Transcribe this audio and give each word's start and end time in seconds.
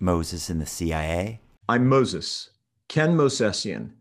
Moses 0.00 0.48
in 0.48 0.58
the 0.58 0.66
CIA. 0.66 1.40
I'm 1.68 1.88
Moses, 1.88 2.50
Ken 2.88 3.16
Mosesian. 3.16 3.92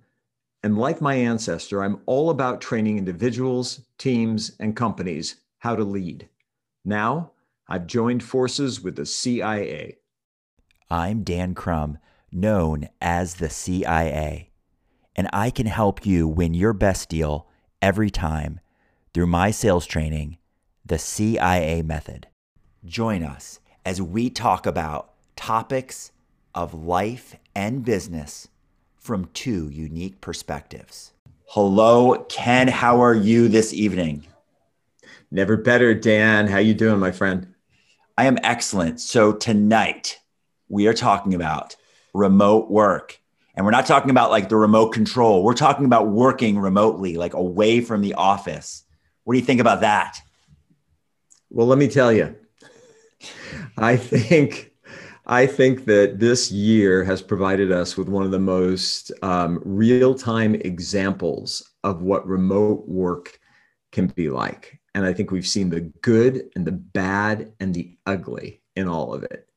And 0.64 0.78
like 0.78 1.02
my 1.02 1.16
ancestor, 1.16 1.84
I'm 1.84 2.02
all 2.06 2.30
about 2.30 2.62
training 2.62 2.98
individuals, 2.98 3.82
teams, 3.98 4.56
and 4.60 4.76
companies 4.76 5.38
how 5.60 5.76
to 5.76 5.84
lead. 5.84 6.30
Now, 6.86 7.32
I've 7.68 7.88
joined 7.88 8.24
forces 8.24 8.82
with 8.82 8.96
the 8.96 9.06
CIA. 9.06 9.98
I'm 10.90 11.24
Dan 11.24 11.54
Crum, 11.54 11.98
known 12.32 12.90
as 13.02 13.36
the 13.36 13.50
CIA, 13.50 14.52
and 15.16 15.30
I 15.34 15.50
can 15.50 15.66
help 15.66 16.06
you 16.06 16.28
win 16.28 16.54
your 16.54 16.74
best 16.74 17.10
deal 17.10 17.48
every 17.82 18.10
time 18.10 18.60
through 19.14 19.28
my 19.28 19.52
sales 19.52 19.86
training, 19.86 20.38
the 20.86 21.00
CIA 21.00 21.82
method. 21.82 22.28
Join 22.86 23.24
us 23.24 23.60
as 23.86 24.02
we 24.02 24.30
talk 24.30 24.66
about 24.66 25.14
topics 25.38 26.12
of 26.54 26.74
life 26.74 27.36
and 27.56 27.86
business 27.86 28.50
from 28.98 29.30
two 29.34 29.70
unique 29.70 30.20
perspectives. 30.20 31.14
Hello, 31.46 32.26
Ken. 32.28 32.68
How 32.68 33.02
are 33.02 33.14
you 33.14 33.48
this 33.48 33.72
evening? 33.72 34.28
Never 35.32 35.56
better, 35.56 35.94
Dan. 35.94 36.48
How 36.48 36.58
you 36.58 36.74
doing, 36.74 37.00
my 37.00 37.12
friend? 37.12 37.54
I 38.18 38.26
am 38.26 38.38
excellent. 38.44 39.00
So 39.00 39.32
tonight 39.32 40.20
we 40.68 40.88
are 40.88 40.94
talking 40.94 41.34
about 41.34 41.76
remote 42.14 42.70
work. 42.70 43.20
And 43.56 43.66
we're 43.66 43.72
not 43.72 43.86
talking 43.86 44.12
about 44.12 44.32
like 44.32 44.50
the 44.50 44.56
remote 44.56 44.90
control. 44.90 45.44
We're 45.44 45.54
talking 45.54 45.86
about 45.86 46.10
working 46.10 46.60
remotely, 46.60 47.16
like 47.16 47.34
away 47.34 47.82
from 47.82 48.02
the 48.02 48.16
office. 48.16 48.84
What 49.24 49.34
do 49.34 49.40
you 49.40 49.46
think 49.46 49.62
about 49.62 49.82
that? 49.82 50.20
Well, 51.50 51.68
let 51.68 51.78
me 51.78 51.88
tell 51.88 52.12
you. 52.12 52.36
I 53.78 53.98
think 53.98 54.74
I 55.30 55.46
think 55.46 55.84
that 55.86 56.20
this 56.20 56.52
year 56.54 57.04
has 57.04 57.22
provided 57.22 57.70
us 57.70 57.98
with 57.98 58.08
one 58.08 58.24
of 58.24 58.32
the 58.32 58.40
most 58.40 59.12
um, 59.22 59.62
real 59.66 60.16
time 60.16 60.56
examples 60.56 61.70
of 61.84 62.02
what 62.02 62.26
remote 62.26 62.88
work 62.88 63.38
can 63.92 64.08
be 64.08 64.30
like. 64.30 64.80
And 64.96 65.06
I 65.06 65.12
think 65.12 65.30
we've 65.30 65.46
seen 65.46 65.70
the 65.70 65.82
good 66.02 66.50
and 66.56 66.66
the 66.66 66.72
bad 66.72 67.52
and 67.60 67.74
the 67.74 67.98
ugly 68.06 68.62
in 68.78 68.88
all 68.88 69.14
of 69.14 69.24
it. 69.24 69.50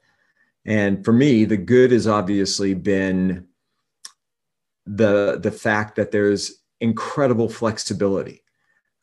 And 0.64 1.04
for 1.04 1.12
me, 1.12 1.44
the 1.44 1.56
good 1.56 1.92
has 1.92 2.08
obviously 2.08 2.74
been 2.74 3.46
the, 4.86 5.38
the 5.40 5.52
fact 5.52 5.94
that 5.96 6.10
there's 6.10 6.62
incredible 6.80 7.48
flexibility. 7.48 8.42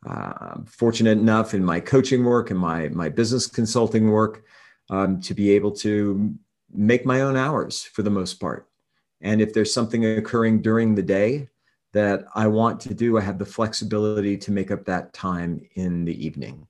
Uh, 0.06 0.58
fortunate 0.66 1.18
enough 1.18 1.54
in 1.54 1.64
my 1.64 1.80
coaching 1.80 2.26
work 2.26 2.52
and 2.52 2.60
my, 2.60 2.90
my 2.90 3.08
business 3.08 3.48
consulting 3.48 4.10
work 4.12 4.44
um, 4.90 5.22
to 5.22 5.34
be 5.34 5.52
able 5.52 5.72
to 5.72 6.38
make 6.74 7.06
my 7.06 7.22
own 7.22 7.36
hours 7.36 7.84
for 7.84 8.04
the 8.04 8.10
most 8.10 8.36
part. 8.36 8.68
And 9.22 9.42
if 9.42 9.54
there's 9.54 9.74
something 9.74 10.06
occurring 10.06 10.62
during 10.62 10.96
the 10.96 11.04
day 11.04 11.50
that 11.94 12.26
I 12.36 12.48
want 12.48 12.80
to 12.82 12.94
do, 12.94 13.18
I 13.18 13.22
have 13.22 13.40
the 13.40 13.46
flexibility 13.46 14.38
to 14.38 14.52
make 14.52 14.72
up 14.72 14.86
that 14.86 15.14
time 15.14 15.62
in 15.76 16.06
the 16.06 16.26
evening. 16.26 16.68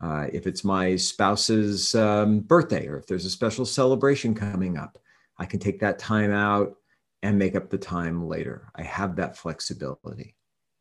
Uh, 0.00 0.28
if 0.32 0.46
it's 0.46 0.64
my 0.64 0.96
spouse's 0.96 1.94
um, 1.94 2.40
birthday 2.40 2.86
or 2.86 2.96
if 2.96 3.06
there's 3.06 3.26
a 3.26 3.30
special 3.30 3.66
celebration 3.66 4.34
coming 4.34 4.78
up, 4.78 4.98
I 5.36 5.44
can 5.44 5.60
take 5.60 5.80
that 5.80 5.98
time 5.98 6.32
out 6.32 6.76
and 7.22 7.38
make 7.38 7.54
up 7.54 7.68
the 7.68 7.78
time 7.78 8.26
later. 8.26 8.70
I 8.74 8.82
have 8.82 9.16
that 9.16 9.36
flexibility. 9.36 10.34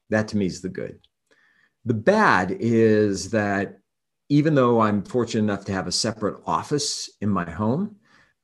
That 0.09 0.30
to 0.30 0.38
me 0.38 0.45
is 0.45 0.61
the 0.61 0.70
good. 0.70 1.00
The 1.86 1.94
bad 1.94 2.56
is 2.59 3.31
that 3.31 3.80
even 4.30 4.56
though 4.56 4.80
I'm 4.80 5.04
fortunate 5.04 5.44
enough 5.44 5.66
to 5.66 5.73
have 5.73 5.88
a 5.88 5.92
separate 5.92 6.42
office 6.45 7.09
in 7.20 7.30
my 7.30 7.50
home, 7.50 7.98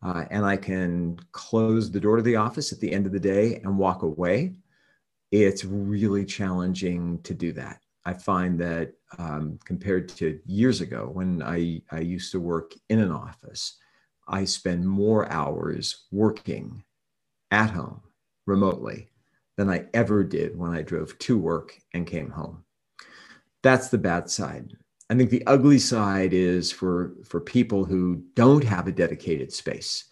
uh, 0.06 0.26
and 0.30 0.46
I 0.46 0.56
can 0.56 1.18
close 1.32 1.90
the 1.90 2.00
door 2.00 2.18
to 2.18 2.22
the 2.22 2.36
office 2.36 2.72
at 2.72 2.80
the 2.80 2.94
end 2.94 3.08
of 3.08 3.12
the 3.12 3.20
day 3.20 3.60
and 3.64 3.76
walk 3.76 4.04
away, 4.04 4.54
it's 5.32 5.66
really 5.66 6.24
challenging 6.26 7.20
to 7.24 7.34
do 7.34 7.52
that. 7.54 7.80
I 8.06 8.14
find 8.14 8.60
that 8.60 8.94
um, 9.18 9.58
compared 9.66 10.08
to 10.10 10.40
years 10.46 10.82
ago 10.82 11.10
when 11.12 11.42
I, 11.42 11.82
I 11.92 12.02
used 12.02 12.32
to 12.34 12.40
work 12.40 12.74
in 12.90 13.00
an 13.00 13.12
office, 13.12 13.78
I 14.28 14.46
spend 14.46 14.88
more 14.88 15.28
hours 15.32 16.06
working 16.12 16.84
at 17.50 17.72
home 17.72 18.02
remotely 18.46 19.10
than 19.58 19.72
I 19.72 19.86
ever 19.96 20.24
did 20.24 20.56
when 20.56 20.72
I 20.72 20.84
drove 20.84 21.18
to 21.18 21.38
work 21.38 21.80
and 21.94 22.06
came 22.06 22.30
home. 22.30 22.64
That's 23.64 23.90
the 23.90 23.98
bad 23.98 24.30
side. 24.30 24.78
I 25.10 25.16
think 25.16 25.30
the 25.30 25.46
ugly 25.46 25.80
side 25.80 26.34
is 26.34 26.72
for 26.72 27.14
for 27.24 27.40
people 27.40 27.86
who 27.86 28.24
don't 28.36 28.64
have 28.64 28.88
a 28.88 28.92
dedicated 28.92 29.54
space, 29.54 30.06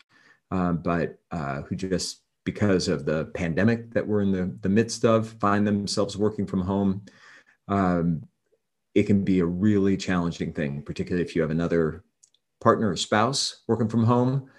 uh, 0.52 0.74
but 0.74 1.20
uh, 1.32 1.64
who 1.64 1.76
just 1.76 2.22
because 2.44 2.88
of 2.88 3.06
the 3.06 3.26
pandemic 3.34 3.92
that 3.94 4.06
we're 4.06 4.22
in 4.22 4.32
the, 4.32 4.56
the 4.62 4.70
midst 4.70 5.06
of 5.06 5.30
find 5.40 5.66
themselves 5.66 6.18
working 6.18 6.46
from 6.46 6.62
home. 6.62 7.04
Um, 7.68 8.24
it 8.94 9.04
can 9.04 9.24
be 9.24 9.40
a 9.40 9.46
really 9.46 9.98
challenging 9.98 10.54
thing, 10.54 10.84
particularly 10.84 11.24
if 11.24 11.36
you 11.36 11.42
have 11.42 11.52
another 11.52 12.04
partner 12.62 12.90
or 12.90 12.98
spouse 12.98 13.64
working 13.68 13.88
from 13.88 14.04
home, 14.04 14.50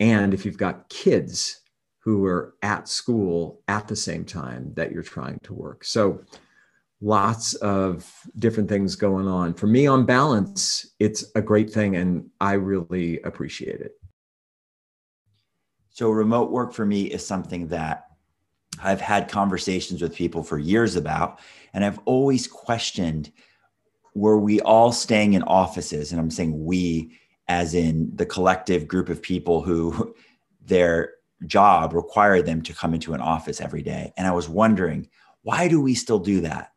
and 0.00 0.34
if 0.34 0.44
you've 0.44 0.58
got 0.58 0.88
kids 0.88 1.60
who 2.00 2.24
are 2.24 2.54
at 2.62 2.88
school 2.88 3.60
at 3.68 3.86
the 3.86 3.96
same 3.96 4.24
time 4.24 4.72
that 4.74 4.92
you're 4.92 5.02
trying 5.02 5.38
to 5.42 5.54
work. 5.54 5.84
So 5.84 6.20
lots 7.06 7.54
of 7.54 8.12
different 8.40 8.68
things 8.68 8.96
going 8.96 9.28
on. 9.28 9.54
For 9.54 9.68
me, 9.68 9.86
on 9.86 10.04
balance, 10.04 10.94
it's 10.98 11.24
a 11.36 11.40
great 11.40 11.70
thing 11.72 11.94
and 11.94 12.28
I 12.40 12.54
really 12.54 13.20
appreciate 13.20 13.80
it. 13.80 13.92
So, 15.90 16.10
remote 16.10 16.50
work 16.50 16.74
for 16.74 16.84
me 16.84 17.04
is 17.04 17.24
something 17.24 17.68
that 17.68 18.08
I've 18.82 19.00
had 19.00 19.28
conversations 19.28 20.02
with 20.02 20.16
people 20.16 20.42
for 20.42 20.58
years 20.58 20.96
about, 20.96 21.38
and 21.72 21.84
I've 21.84 22.00
always 22.04 22.46
questioned 22.48 23.32
were 24.14 24.38
we 24.38 24.60
all 24.62 24.92
staying 24.92 25.34
in 25.34 25.42
offices? 25.42 26.10
And 26.10 26.20
I'm 26.20 26.30
saying 26.30 26.64
we, 26.64 27.12
as 27.48 27.74
in 27.74 28.10
the 28.16 28.26
collective 28.26 28.88
group 28.88 29.10
of 29.10 29.22
people 29.22 29.62
who 29.62 30.14
their 30.64 31.12
job 31.46 31.92
required 31.92 32.46
them 32.46 32.62
to 32.62 32.72
come 32.72 32.94
into 32.94 33.12
an 33.12 33.20
office 33.20 33.60
every 33.60 33.82
day. 33.82 34.12
And 34.16 34.26
I 34.26 34.32
was 34.32 34.48
wondering, 34.48 35.08
why 35.42 35.68
do 35.68 35.80
we 35.80 35.94
still 35.94 36.18
do 36.18 36.40
that? 36.40 36.72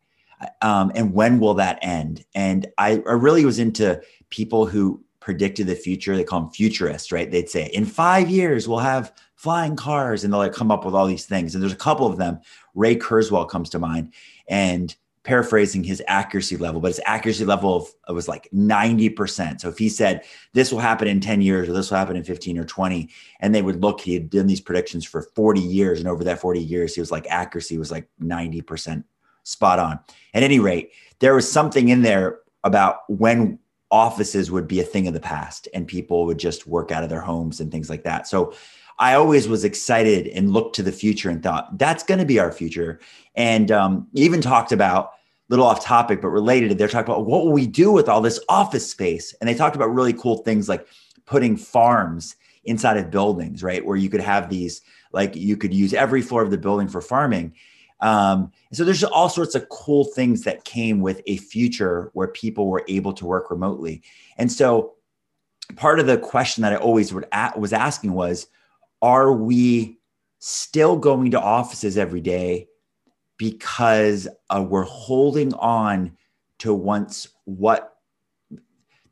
Um, 0.62 0.92
and 0.94 1.12
when 1.12 1.40
will 1.40 1.54
that 1.54 1.78
end? 1.82 2.24
And 2.34 2.66
I, 2.78 3.02
I 3.06 3.12
really 3.12 3.44
was 3.44 3.58
into 3.58 4.00
people 4.30 4.66
who 4.66 5.02
predicted 5.20 5.66
the 5.66 5.74
future. 5.74 6.16
They 6.16 6.24
call 6.24 6.40
them 6.40 6.50
futurists, 6.50 7.12
right? 7.12 7.30
They'd 7.30 7.50
say, 7.50 7.66
in 7.66 7.84
five 7.84 8.30
years, 8.30 8.66
we'll 8.66 8.78
have 8.78 9.12
flying 9.36 9.76
cars. 9.76 10.24
And 10.24 10.32
they'll 10.32 10.40
like 10.40 10.52
come 10.52 10.70
up 10.70 10.84
with 10.84 10.94
all 10.94 11.06
these 11.06 11.26
things. 11.26 11.54
And 11.54 11.62
there's 11.62 11.72
a 11.72 11.76
couple 11.76 12.06
of 12.06 12.16
them. 12.16 12.40
Ray 12.74 12.96
Kurzweil 12.96 13.48
comes 13.48 13.70
to 13.70 13.78
mind. 13.78 14.12
And 14.48 14.94
paraphrasing 15.22 15.84
his 15.84 16.02
accuracy 16.08 16.56
level, 16.56 16.80
but 16.80 16.88
his 16.88 17.00
accuracy 17.04 17.44
level 17.44 17.76
of, 18.08 18.14
was 18.14 18.26
like 18.26 18.48
90%. 18.54 19.60
So 19.60 19.68
if 19.68 19.76
he 19.76 19.88
said 19.88 20.24
this 20.54 20.72
will 20.72 20.78
happen 20.78 21.06
in 21.06 21.20
10 21.20 21.42
years 21.42 21.68
or 21.68 21.72
this 21.72 21.90
will 21.90 21.98
happen 21.98 22.16
in 22.16 22.24
15 22.24 22.58
or 22.58 22.64
20, 22.64 23.08
and 23.40 23.54
they 23.54 23.62
would 23.62 23.82
look, 23.82 24.00
he 24.00 24.14
had 24.14 24.30
done 24.30 24.46
these 24.46 24.62
predictions 24.62 25.04
for 25.04 25.22
40 25.22 25.60
years. 25.60 25.98
And 25.98 26.08
over 26.08 26.24
that 26.24 26.40
40 26.40 26.60
years, 26.60 26.94
he 26.94 27.00
was 27.00 27.12
like 27.12 27.26
accuracy 27.28 27.76
was 27.76 27.90
like 27.90 28.08
90% 28.22 29.04
spot 29.42 29.78
on. 29.78 29.98
At 30.34 30.42
any 30.42 30.58
rate, 30.58 30.90
there 31.18 31.34
was 31.34 31.50
something 31.50 31.88
in 31.88 32.02
there 32.02 32.38
about 32.64 33.00
when 33.08 33.58
offices 33.90 34.50
would 34.50 34.68
be 34.68 34.80
a 34.80 34.84
thing 34.84 35.08
of 35.08 35.14
the 35.14 35.20
past 35.20 35.66
and 35.74 35.86
people 35.86 36.26
would 36.26 36.38
just 36.38 36.66
work 36.66 36.92
out 36.92 37.02
of 37.02 37.10
their 37.10 37.20
homes 37.20 37.60
and 37.60 37.72
things 37.72 37.90
like 37.90 38.04
that. 38.04 38.28
So 38.28 38.54
I 38.98 39.14
always 39.14 39.48
was 39.48 39.64
excited 39.64 40.28
and 40.28 40.52
looked 40.52 40.76
to 40.76 40.82
the 40.82 40.92
future 40.92 41.30
and 41.30 41.42
thought 41.42 41.78
that's 41.78 42.04
going 42.04 42.20
to 42.20 42.26
be 42.26 42.38
our 42.38 42.52
future. 42.52 43.00
And 43.34 43.70
um, 43.72 44.06
even 44.12 44.40
talked 44.40 44.72
about 44.72 45.12
little 45.48 45.66
off 45.66 45.82
topic, 45.84 46.22
but 46.22 46.28
related. 46.28 46.78
They're 46.78 46.86
talking 46.86 47.12
about 47.12 47.26
what 47.26 47.44
will 47.44 47.52
we 47.52 47.66
do 47.66 47.90
with 47.90 48.08
all 48.08 48.20
this 48.20 48.38
office 48.48 48.88
space? 48.88 49.34
And 49.40 49.48
they 49.48 49.54
talked 49.54 49.74
about 49.74 49.92
really 49.92 50.12
cool 50.12 50.38
things 50.38 50.68
like 50.68 50.86
putting 51.26 51.56
farms 51.56 52.36
inside 52.64 52.96
of 52.96 53.10
buildings, 53.10 53.62
right? 53.62 53.84
Where 53.84 53.96
you 53.96 54.08
could 54.08 54.20
have 54.20 54.48
these, 54.48 54.82
like 55.12 55.34
you 55.34 55.56
could 55.56 55.74
use 55.74 55.92
every 55.92 56.22
floor 56.22 56.42
of 56.42 56.52
the 56.52 56.58
building 56.58 56.86
for 56.86 57.00
farming. 57.00 57.54
Um, 58.02 58.52
so 58.72 58.84
there's 58.84 59.04
all 59.04 59.28
sorts 59.28 59.54
of 59.54 59.68
cool 59.68 60.04
things 60.04 60.42
that 60.44 60.64
came 60.64 61.00
with 61.00 61.20
a 61.26 61.36
future 61.36 62.10
where 62.14 62.28
people 62.28 62.68
were 62.68 62.84
able 62.88 63.12
to 63.14 63.26
work 63.26 63.50
remotely. 63.50 64.02
And 64.38 64.50
so 64.50 64.94
part 65.76 66.00
of 66.00 66.06
the 66.06 66.18
question 66.18 66.62
that 66.62 66.72
I 66.72 66.76
always 66.76 67.12
would 67.12 67.26
a- 67.32 67.52
was 67.58 67.72
asking 67.72 68.12
was, 68.12 68.46
are 69.02 69.32
we 69.32 69.98
still 70.38 70.96
going 70.96 71.30
to 71.32 71.40
offices 71.40 71.98
every 71.98 72.20
day 72.20 72.66
because 73.36 74.28
uh, 74.48 74.64
we're 74.66 74.82
holding 74.82 75.52
on 75.54 76.16
to 76.58 76.74
once 76.74 77.28
what 77.44 77.96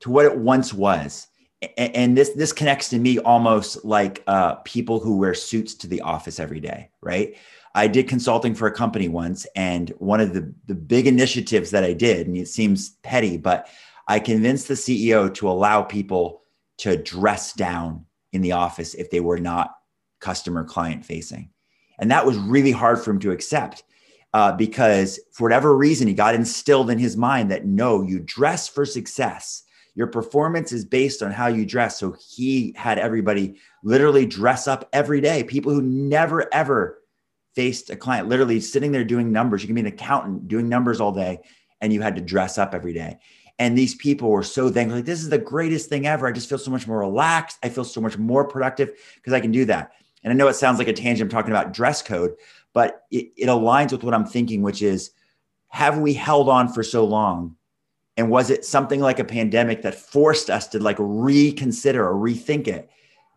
to 0.01 0.11
what 0.11 0.27
it 0.27 0.37
once 0.37 0.73
was 0.73 1.29
and, 1.77 1.97
and 1.97 2.17
this 2.17 2.31
this 2.31 2.53
connects 2.53 2.91
to 2.91 2.99
me 2.99 3.19
almost 3.19 3.85
like 3.85 4.23
uh, 4.27 4.57
people 4.57 5.01
who 5.01 5.17
wear 5.17 5.35
suits 5.35 5.75
to 5.75 5.87
the 5.87 6.01
office 6.03 6.39
every 6.39 6.61
day 6.61 6.91
right 7.01 7.37
I 7.79 7.87
did 7.87 8.09
consulting 8.09 8.57
for 8.57 8.67
a 8.67 8.73
company 8.73 9.09
once, 9.09 9.47
and 9.55 9.91
one 9.99 10.21
of 10.21 10.35
the, 10.35 10.53
the 10.67 10.75
big 10.75 11.07
initiatives 11.07 11.71
that 11.71 11.85
I 11.85 11.93
did, 11.93 12.27
and 12.27 12.37
it 12.37 12.49
seems 12.49 12.91
petty, 13.05 13.37
but 13.37 13.69
I 14.09 14.19
convinced 14.19 14.67
the 14.67 14.75
CEO 14.75 15.33
to 15.35 15.49
allow 15.49 15.83
people 15.83 16.43
to 16.79 16.97
dress 16.97 17.53
down 17.53 18.05
in 18.33 18.41
the 18.41 18.53
office 18.53 18.95
if 18.95 19.11
they 19.11 19.21
were 19.21 19.39
not 19.39 19.77
customer 20.19 20.65
client 20.65 21.05
facing. 21.05 21.51
And 22.01 22.11
that 22.11 22.27
was 22.27 22.37
really 22.37 22.73
hard 22.73 23.01
for 23.01 23.13
him 23.13 23.21
to 23.21 23.31
accept 23.31 23.85
uh, 24.35 24.53
because 24.53 25.21
for 25.33 25.45
whatever 25.45 25.77
reason, 25.77 26.09
he 26.09 26.15
got 26.15 26.35
instilled 26.35 26.91
in 26.91 26.99
his 26.99 27.17
mind 27.17 27.49
that 27.53 27.65
no, 27.65 28.03
you 28.03 28.19
dress 28.19 28.67
for 28.67 28.85
success. 28.85 29.63
Your 29.95 30.09
performance 30.09 30.73
is 30.73 30.85
based 30.85 31.23
on 31.23 31.31
how 31.31 31.47
you 31.47 31.65
dress. 31.65 32.01
So 32.01 32.17
he 32.29 32.75
had 32.77 32.99
everybody 32.99 33.57
literally 33.85 34.27
dress 34.27 34.67
up 34.67 34.89
every 34.93 35.21
day. 35.21 35.45
People 35.45 35.73
who 35.73 35.83
never 35.83 36.53
ever 36.53 36.98
faced 37.59 37.91
a 37.91 37.97
client, 37.97 38.29
literally 38.29 38.61
sitting 38.61 38.93
there 38.93 39.03
doing 39.03 39.33
numbers. 39.33 39.65
You 39.65 39.67
can 39.67 39.75
be 39.75 39.81
an 39.81 39.89
accountant 39.89 40.47
doing 40.47 40.69
numbers 40.69 41.01
all 41.01 41.11
day, 41.11 41.41
and 41.81 41.93
you 41.93 42.01
had 42.01 42.15
to 42.15 42.23
dress 42.23 42.57
up 42.57 42.73
every 42.73 42.93
day. 42.93 43.19
And 43.59 43.77
these 43.77 43.97
people 43.97 44.31
were 44.31 44.45
so 44.45 44.71
thankful. 44.71 44.99
Like, 44.99 45.07
this 45.07 45.21
is 45.21 45.29
the 45.29 45.39
greatest 45.39 45.89
thing 45.89 46.07
ever. 46.07 46.29
I 46.29 46.31
just 46.31 46.49
feel 46.49 46.59
so 46.59 46.71
much 46.71 46.87
more 46.87 47.01
relaxed. 47.01 47.59
I 47.65 47.69
feel 47.69 47.83
so 47.83 48.01
much 48.01 48.17
more 48.17 48.47
productive 48.47 48.93
because 49.17 49.33
I 49.33 49.41
can 49.41 49.51
do 49.51 49.65
that. 49.65 49.91
And 50.23 50.33
I 50.33 50.37
know 50.37 50.47
it 50.47 50.55
sounds 50.55 50.79
like 50.79 50.87
a 50.87 50.93
tangent. 50.93 51.27
I'm 51.27 51.37
talking 51.37 51.51
about 51.51 51.75
dress 51.75 52.01
code, 52.01 52.37
but 52.73 53.07
it, 53.11 53.33
it 53.37 53.47
aligns 53.47 53.91
with 53.91 54.05
what 54.05 54.15
I'm 54.15 54.25
thinking, 54.25 54.63
which 54.63 54.81
is 54.81 55.11
have 55.67 55.99
we 55.99 56.15
held 56.15 56.49
on 56.49 56.73
for 56.73 56.85
so 56.85 57.05
long? 57.05 57.57
And 58.17 58.31
was 58.31 58.51
it 58.51 58.65
something 58.65 59.01
like 59.01 59.19
a 59.19 59.25
pandemic 59.25 59.83
that 59.83 59.97
forced 59.97 60.49
us 60.49 60.69
to 60.69 60.79
like 60.79 60.97
reconsider 61.01 62.07
or 62.07 62.15
rethink 62.15 62.69
it 62.69 62.89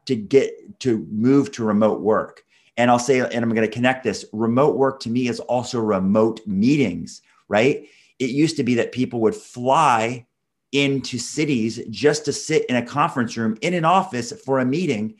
to 0.05 0.15
get 0.15 0.79
to 0.81 1.07
move 1.09 1.51
to 1.53 1.63
remote 1.63 2.01
work? 2.01 2.43
And 2.81 2.89
I'll 2.89 2.97
say, 2.97 3.19
and 3.19 3.43
I'm 3.43 3.53
going 3.53 3.61
to 3.61 3.67
connect 3.67 4.03
this 4.03 4.25
remote 4.33 4.75
work 4.75 5.01
to 5.01 5.09
me 5.11 5.27
is 5.27 5.39
also 5.39 5.79
remote 5.79 6.41
meetings, 6.47 7.21
right? 7.47 7.87
It 8.17 8.31
used 8.31 8.57
to 8.57 8.63
be 8.63 8.73
that 8.73 8.91
people 8.91 9.19
would 9.19 9.35
fly 9.35 10.25
into 10.71 11.19
cities 11.19 11.79
just 11.91 12.25
to 12.25 12.33
sit 12.33 12.65
in 12.65 12.77
a 12.77 12.83
conference 12.83 13.37
room 13.37 13.55
in 13.61 13.75
an 13.75 13.85
office 13.85 14.33
for 14.43 14.57
a 14.57 14.65
meeting. 14.65 15.13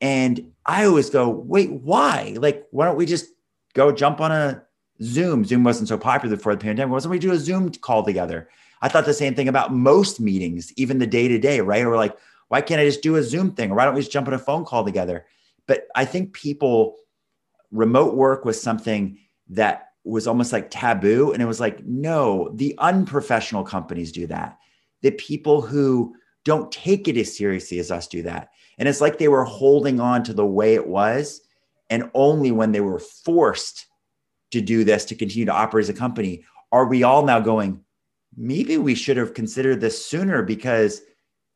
And 0.00 0.50
I 0.66 0.86
always 0.86 1.08
go, 1.08 1.28
wait, 1.28 1.70
why? 1.70 2.34
Like, 2.36 2.66
why 2.72 2.86
don't 2.86 2.96
we 2.96 3.06
just 3.06 3.26
go 3.74 3.92
jump 3.92 4.20
on 4.20 4.32
a 4.32 4.64
Zoom? 5.00 5.44
Zoom 5.44 5.62
wasn't 5.62 5.88
so 5.88 5.98
popular 5.98 6.34
before 6.34 6.56
the 6.56 6.60
pandemic. 6.60 6.90
Why 6.90 6.98
don't 6.98 7.10
we 7.12 7.20
do 7.20 7.30
a 7.30 7.38
Zoom 7.38 7.70
call 7.70 8.02
together? 8.02 8.48
I 8.82 8.88
thought 8.88 9.06
the 9.06 9.14
same 9.14 9.36
thing 9.36 9.46
about 9.46 9.72
most 9.72 10.18
meetings, 10.18 10.72
even 10.76 10.98
the 10.98 11.06
day 11.06 11.28
to 11.28 11.38
day, 11.38 11.60
right? 11.60 11.84
Or 11.84 11.94
like, 11.94 12.18
why 12.48 12.60
can't 12.60 12.80
I 12.80 12.86
just 12.86 13.02
do 13.02 13.14
a 13.14 13.22
Zoom 13.22 13.52
thing? 13.52 13.70
Or 13.70 13.76
why 13.76 13.84
don't 13.84 13.94
we 13.94 14.00
just 14.00 14.10
jump 14.10 14.26
on 14.26 14.34
a 14.34 14.38
phone 14.40 14.64
call 14.64 14.84
together? 14.84 15.26
But 15.68 15.86
I 15.94 16.04
think 16.04 16.32
people, 16.32 16.96
remote 17.70 18.16
work 18.16 18.44
was 18.44 18.60
something 18.60 19.18
that 19.50 19.90
was 20.04 20.26
almost 20.26 20.52
like 20.52 20.70
taboo. 20.70 21.32
And 21.32 21.40
it 21.40 21.46
was 21.46 21.60
like, 21.60 21.84
no, 21.84 22.50
the 22.54 22.74
unprofessional 22.78 23.62
companies 23.62 24.10
do 24.10 24.26
that. 24.26 24.58
The 25.02 25.12
people 25.12 25.60
who 25.60 26.16
don't 26.44 26.72
take 26.72 27.06
it 27.06 27.16
as 27.16 27.36
seriously 27.36 27.78
as 27.78 27.92
us 27.92 28.08
do 28.08 28.22
that. 28.22 28.48
And 28.78 28.88
it's 28.88 29.00
like 29.00 29.18
they 29.18 29.28
were 29.28 29.44
holding 29.44 30.00
on 30.00 30.24
to 30.24 30.32
the 30.32 30.46
way 30.46 30.74
it 30.74 30.86
was. 30.86 31.42
And 31.90 32.10
only 32.14 32.50
when 32.50 32.72
they 32.72 32.80
were 32.80 32.98
forced 32.98 33.86
to 34.50 34.60
do 34.60 34.82
this 34.82 35.04
to 35.06 35.14
continue 35.14 35.44
to 35.44 35.52
operate 35.52 35.84
as 35.84 35.88
a 35.90 35.94
company 35.94 36.44
are 36.72 36.86
we 36.86 37.02
all 37.02 37.24
now 37.24 37.40
going, 37.40 37.84
maybe 38.36 38.78
we 38.78 38.94
should 38.94 39.16
have 39.16 39.34
considered 39.34 39.80
this 39.80 40.04
sooner 40.04 40.42
because 40.42 41.02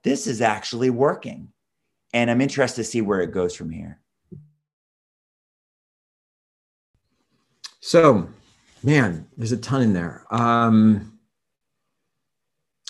this 0.05 0.27
is 0.27 0.43
actually 0.43 0.91
working. 0.91 1.49
And 2.13 2.31
I'm 2.31 2.41
interested 2.41 2.83
to 2.83 2.85
see 2.85 3.01
where 3.01 3.21
it 3.21 3.33
goes 3.33 3.55
from 3.55 3.71
here. 3.71 4.02
So, 7.85 8.29
man, 8.85 9.27
there's 9.37 9.51
a 9.51 9.57
ton 9.57 9.83
in 9.83 9.93
there. 9.93 10.25
Um, 10.31 11.19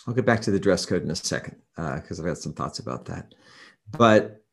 I'll 0.06 0.12
get 0.12 0.26
back 0.26 0.42
to 0.42 0.50
the 0.50 0.60
dress 0.60 0.84
code 0.84 1.02
in 1.02 1.10
a 1.10 1.16
second 1.16 1.56
because 1.74 2.20
uh, 2.20 2.22
I've 2.22 2.28
got 2.28 2.36
some 2.36 2.52
thoughts 2.52 2.78
about 2.78 3.06
that. 3.06 3.34
But, 3.96 4.44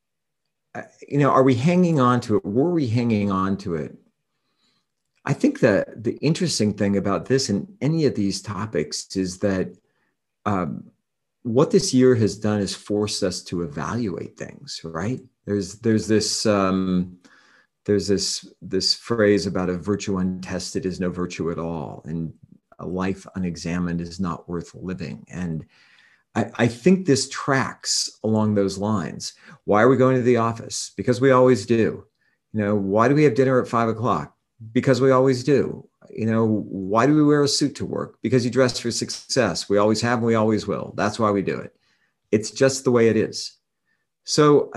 uh, 0.73 0.83
you 1.09 1.17
know, 1.17 1.29
are 1.29 1.43
we 1.43 1.55
hanging 1.55 1.99
on 1.99 2.21
to 2.21 2.37
it? 2.37 2.45
Were 2.45 2.71
we 2.71 2.87
hanging 2.87 3.29
on 3.29 3.57
to 3.57 3.75
it? 3.75 3.97
I 5.25 5.33
think 5.33 5.59
that 5.59 6.05
the 6.05 6.15
interesting 6.21 6.73
thing 6.73 6.95
about 6.95 7.25
this 7.25 7.49
and 7.49 7.67
any 7.81 8.05
of 8.05 8.15
these 8.15 8.41
topics 8.41 9.13
is 9.17 9.39
that 9.39 9.75
um, 10.45 10.85
what 11.43 11.69
this 11.69 11.93
year 11.93 12.15
has 12.15 12.37
done 12.37 12.61
is 12.61 12.73
forced 12.73 13.23
us 13.23 13.43
to 13.43 13.63
evaluate 13.63 14.37
things, 14.37 14.79
right? 14.85 15.19
There's 15.45 15.79
there's 15.79 16.07
this 16.07 16.45
um, 16.45 17.17
there's 17.85 18.07
this 18.07 18.47
this 18.61 18.93
phrase 18.93 19.45
about 19.45 19.69
a 19.69 19.77
virtue 19.77 20.17
untested 20.17 20.85
is 20.85 20.99
no 20.99 21.09
virtue 21.09 21.51
at 21.51 21.59
all 21.59 22.03
and 22.05 22.33
a 22.79 22.85
life 22.85 23.25
unexamined 23.35 24.01
is 24.01 24.19
not 24.19 24.47
worth 24.47 24.73
living. 24.73 25.25
And 25.29 25.65
I, 26.35 26.51
I, 26.55 26.67
think 26.67 27.05
this 27.05 27.27
tracks 27.29 28.09
along 28.23 28.55
those 28.55 28.77
lines. 28.77 29.33
Why 29.65 29.81
are 29.81 29.89
we 29.89 29.97
going 29.97 30.15
to 30.15 30.21
the 30.21 30.37
office? 30.37 30.91
Because 30.95 31.19
we 31.19 31.31
always 31.31 31.65
do. 31.65 32.05
You 32.53 32.61
know 32.61 32.75
why 32.75 33.07
do 33.07 33.15
we 33.15 33.23
have 33.23 33.35
dinner 33.35 33.61
at 33.61 33.67
five 33.67 33.89
o'clock? 33.89 34.35
Because 34.71 35.01
we 35.01 35.11
always 35.11 35.43
do. 35.43 35.87
You 36.09 36.25
know 36.25 36.45
why 36.45 37.05
do 37.05 37.15
we 37.15 37.23
wear 37.23 37.43
a 37.43 37.47
suit 37.47 37.75
to 37.75 37.85
work? 37.85 38.17
Because 38.21 38.45
you 38.45 38.51
dress 38.51 38.79
for 38.79 38.91
success. 38.91 39.69
We 39.69 39.77
always 39.77 40.01
have 40.01 40.19
and 40.19 40.27
we 40.27 40.35
always 40.35 40.67
will. 40.67 40.93
That's 40.95 41.19
why 41.19 41.31
we 41.31 41.41
do 41.41 41.57
it. 41.57 41.75
It's 42.31 42.51
just 42.51 42.83
the 42.83 42.91
way 42.91 43.09
it 43.09 43.17
is. 43.17 43.57
So 44.23 44.71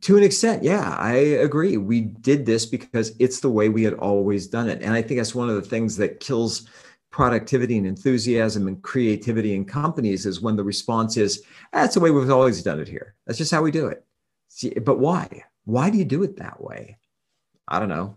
to 0.00 0.16
an 0.16 0.22
extent, 0.22 0.62
yeah, 0.62 0.96
I 0.98 1.12
agree. 1.14 1.76
We 1.76 2.00
did 2.00 2.46
this 2.46 2.66
because 2.66 3.14
it's 3.18 3.40
the 3.40 3.50
way 3.50 3.68
we 3.68 3.82
had 3.82 3.94
always 3.94 4.46
done 4.46 4.68
it. 4.68 4.82
And 4.82 4.92
I 4.92 5.02
think 5.02 5.18
that's 5.18 5.34
one 5.34 5.48
of 5.48 5.56
the 5.56 5.62
things 5.62 5.96
that 5.96 6.20
kills 6.20 6.68
productivity 7.10 7.78
and 7.78 7.86
enthusiasm 7.86 8.66
and 8.66 8.82
creativity 8.82 9.54
in 9.54 9.64
companies 9.64 10.26
is 10.26 10.40
when 10.40 10.56
the 10.56 10.64
response 10.64 11.16
is, 11.16 11.42
that's 11.72 11.94
the 11.94 12.00
way 12.00 12.10
we've 12.10 12.30
always 12.30 12.62
done 12.62 12.80
it 12.80 12.88
here. 12.88 13.14
That's 13.26 13.38
just 13.38 13.52
how 13.52 13.62
we 13.62 13.70
do 13.70 13.86
it. 13.86 14.04
See, 14.48 14.70
but 14.70 14.98
why? 14.98 15.44
Why 15.64 15.90
do 15.90 15.98
you 15.98 16.04
do 16.04 16.22
it 16.22 16.36
that 16.36 16.60
way? 16.60 16.98
I 17.68 17.78
don't 17.78 17.88
know. 17.88 18.16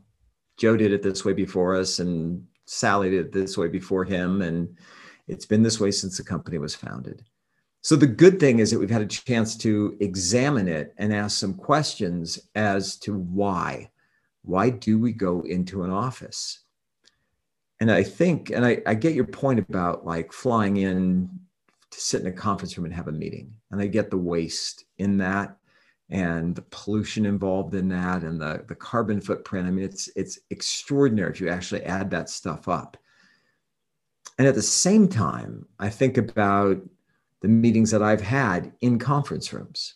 Joe 0.57 0.75
did 0.75 0.91
it 0.91 1.03
this 1.03 1.23
way 1.23 1.33
before 1.33 1.75
us, 1.75 1.99
and 1.99 2.45
Sally 2.65 3.11
did 3.11 3.27
it 3.27 3.31
this 3.31 3.57
way 3.57 3.67
before 3.67 4.03
him. 4.03 4.41
And 4.41 4.75
it's 5.27 5.45
been 5.45 5.61
this 5.61 5.79
way 5.79 5.91
since 5.91 6.17
the 6.17 6.23
company 6.23 6.57
was 6.57 6.75
founded. 6.75 7.23
So 7.87 7.95
the 7.95 8.05
good 8.05 8.37
thing 8.37 8.59
is 8.59 8.69
that 8.71 8.79
we've 8.79 8.89
had 8.89 9.01
a 9.01 9.05
chance 9.05 9.55
to 9.59 9.95
examine 10.01 10.67
it 10.67 10.93
and 10.97 11.13
ask 11.13 11.37
some 11.37 11.53
questions 11.53 12.37
as 12.53 12.97
to 12.97 13.17
why. 13.17 13.91
Why 14.41 14.71
do 14.71 14.99
we 14.99 15.13
go 15.13 15.39
into 15.43 15.83
an 15.83 15.89
office? 15.89 16.59
And 17.79 17.89
I 17.89 18.03
think, 18.03 18.49
and 18.49 18.65
I, 18.65 18.81
I 18.85 18.93
get 18.93 19.15
your 19.15 19.23
point 19.23 19.59
about 19.59 20.05
like 20.05 20.33
flying 20.33 20.75
in 20.75 21.29
to 21.91 22.01
sit 22.01 22.19
in 22.19 22.27
a 22.27 22.31
conference 22.33 22.77
room 22.77 22.83
and 22.83 22.93
have 22.93 23.07
a 23.07 23.13
meeting. 23.13 23.53
And 23.71 23.79
I 23.79 23.87
get 23.87 24.09
the 24.09 24.17
waste 24.17 24.83
in 24.97 25.15
that 25.19 25.55
and 26.09 26.57
the 26.57 26.63
pollution 26.63 27.25
involved 27.25 27.73
in 27.73 27.87
that 27.87 28.23
and 28.23 28.41
the, 28.41 28.65
the 28.67 28.75
carbon 28.75 29.21
footprint. 29.21 29.65
I 29.65 29.71
mean, 29.71 29.85
it's 29.85 30.09
it's 30.17 30.39
extraordinary 30.49 31.31
if 31.31 31.39
you 31.39 31.47
actually 31.47 31.83
add 31.83 32.11
that 32.11 32.29
stuff 32.29 32.67
up. 32.67 32.97
And 34.37 34.45
at 34.45 34.55
the 34.55 34.61
same 34.61 35.07
time, 35.07 35.65
I 35.79 35.87
think 35.87 36.17
about 36.17 36.81
the 37.47 37.53
meetings 37.53 37.91
that 37.91 38.03
I've 38.03 38.19
had 38.19 38.73
in 38.81 38.99
conference 38.99 39.53
rooms 39.53 39.95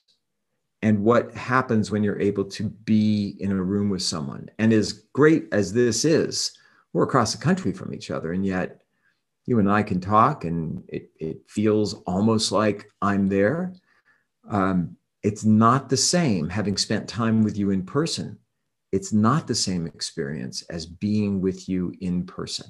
and 0.82 1.04
what 1.04 1.34
happens 1.34 1.92
when 1.92 2.02
you're 2.02 2.20
able 2.20 2.46
to 2.46 2.70
be 2.70 3.36
in 3.42 3.52
a 3.52 3.62
room 3.62 3.90
with 3.90 4.02
someone. 4.02 4.50
And 4.58 4.72
as 4.72 4.94
great 5.12 5.50
as 5.52 5.74
this 5.74 6.06
is, 6.06 6.58
we're 6.94 7.04
across 7.04 7.34
the 7.34 7.44
country 7.44 7.74
from 7.74 7.94
each 7.94 8.10
other, 8.10 8.32
and 8.32 8.46
yet 8.46 8.84
you 9.48 9.60
and 9.60 9.70
I 9.70 9.84
can 9.84 10.00
talk, 10.00 10.46
and 10.46 10.82
it, 10.88 11.12
it 11.20 11.42
feels 11.50 11.96
almost 12.04 12.54
like 12.54 12.90
I'm 13.02 13.28
there. 13.28 13.74
Um, 14.50 14.96
it's 15.22 15.44
not 15.44 15.90
the 15.90 15.98
same 15.98 16.48
having 16.48 16.78
spent 16.78 17.06
time 17.06 17.44
with 17.44 17.58
you 17.58 17.72
in 17.72 17.84
person. 17.84 18.40
It's 18.94 19.12
not 19.12 19.46
the 19.46 19.56
same 19.56 19.88
experience 19.88 20.62
as 20.70 20.86
being 20.86 21.42
with 21.42 21.68
you 21.68 21.94
in 22.00 22.26
person. 22.26 22.68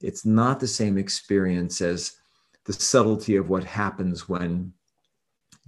It's 0.00 0.24
not 0.24 0.60
the 0.60 0.68
same 0.68 0.96
experience 0.96 1.80
as 1.80 2.18
the 2.66 2.72
subtlety 2.72 3.36
of 3.36 3.48
what 3.48 3.64
happens 3.64 4.28
when 4.28 4.72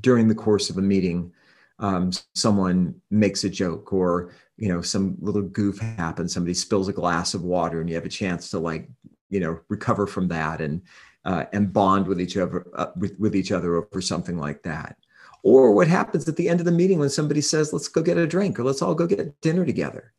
during 0.00 0.28
the 0.28 0.34
course 0.34 0.70
of 0.70 0.78
a 0.78 0.82
meeting 0.82 1.32
um, 1.80 2.10
someone 2.34 2.94
makes 3.10 3.44
a 3.44 3.50
joke 3.50 3.92
or 3.92 4.32
you 4.56 4.68
know 4.68 4.80
some 4.82 5.16
little 5.20 5.42
goof 5.42 5.78
happens 5.78 6.34
somebody 6.34 6.54
spills 6.54 6.88
a 6.88 6.92
glass 6.92 7.34
of 7.34 7.42
water 7.42 7.80
and 7.80 7.88
you 7.88 7.94
have 7.94 8.04
a 8.04 8.08
chance 8.08 8.50
to 8.50 8.58
like 8.58 8.88
you 9.30 9.40
know 9.40 9.60
recover 9.68 10.06
from 10.06 10.28
that 10.28 10.60
and 10.60 10.82
uh, 11.24 11.44
and 11.52 11.72
bond 11.72 12.06
with 12.06 12.20
each 12.20 12.36
other 12.36 12.66
uh, 12.74 12.86
with, 12.96 13.18
with 13.18 13.36
each 13.36 13.52
other 13.52 13.76
over 13.76 14.00
something 14.00 14.38
like 14.38 14.62
that. 14.62 14.96
Or 15.42 15.72
what 15.72 15.86
happens 15.86 16.28
at 16.28 16.36
the 16.36 16.48
end 16.48 16.60
of 16.60 16.66
the 16.66 16.72
meeting 16.72 16.98
when 16.98 17.10
somebody 17.10 17.40
says 17.40 17.72
let's 17.72 17.88
go 17.88 18.02
get 18.02 18.16
a 18.16 18.26
drink 18.26 18.58
or 18.58 18.64
let's 18.64 18.82
all 18.82 18.94
go 18.94 19.06
get 19.06 19.40
dinner 19.40 19.64
together. 19.64 20.12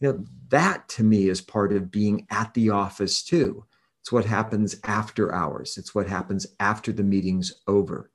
You 0.00 0.12
know 0.12 0.24
that 0.48 0.88
to 0.90 1.02
me 1.02 1.28
is 1.28 1.40
part 1.40 1.72
of 1.72 1.90
being 1.90 2.26
at 2.30 2.54
the 2.54 2.70
office 2.70 3.22
too 3.22 3.64
it's 4.04 4.12
what 4.12 4.26
happens 4.26 4.76
after 4.84 5.34
hours. 5.34 5.78
It's 5.78 5.94
what 5.94 6.06
happens 6.06 6.46
after 6.60 6.92
the 6.92 7.02
meeting's 7.02 7.54
over. 7.66 8.10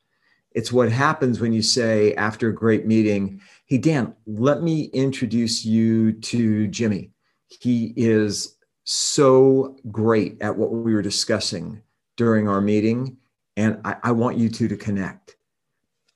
It's 0.51 0.71
what 0.71 0.91
happens 0.91 1.39
when 1.39 1.51
you 1.51 1.63
say 1.63 2.13
after 2.13 2.49
a 2.49 2.53
great 2.53 2.85
meeting, 2.85 3.41
Hey, 3.65 3.79
Dan, 3.79 4.13
let 4.27 4.61
me 4.61 4.83
introduce 4.93 5.65
you 5.65 6.11
to 6.11 6.67
Jimmy. 6.67 7.09
He 7.47 7.91
is 7.97 8.55
so 8.83 9.77
great 9.89 10.39
at 10.43 10.55
what 10.55 10.69
we 10.69 10.93
were 10.93 11.01
discussing 11.01 11.81
during 12.17 12.47
our 12.47 12.61
meeting, 12.61 13.17
and 13.57 13.81
I, 13.83 13.95
I 14.03 14.11
want 14.11 14.37
you 14.37 14.47
two 14.47 14.67
to 14.67 14.77
connect. 14.77 15.37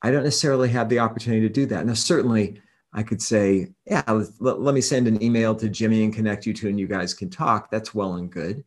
I 0.04 0.12
don't 0.12 0.24
necessarily 0.24 0.70
have 0.70 0.88
the 0.88 1.00
opportunity 1.00 1.48
to 1.48 1.50
do 1.52 1.66
that. 1.66 1.84
Now, 1.84 1.96
certainly, 1.96 2.62
I 2.94 3.02
could 3.02 3.24
say, 3.24 3.74
yeah, 3.88 4.04
let, 4.40 4.62
let, 4.62 4.76
me 4.76 4.82
send 4.82 5.08
an 5.08 5.24
email 5.24 5.56
to 5.56 5.68
Jimmy 5.68 6.04
and 6.04 6.14
connect 6.14 6.46
you 6.46 6.54
two, 6.54 6.68
and 6.68 6.80
you 6.80 6.86
guys 6.86 7.16
can 7.16 7.32
talk. 7.32 7.72
That's 7.72 7.96
well 7.96 8.14
and 8.18 8.30
good. 8.30 8.64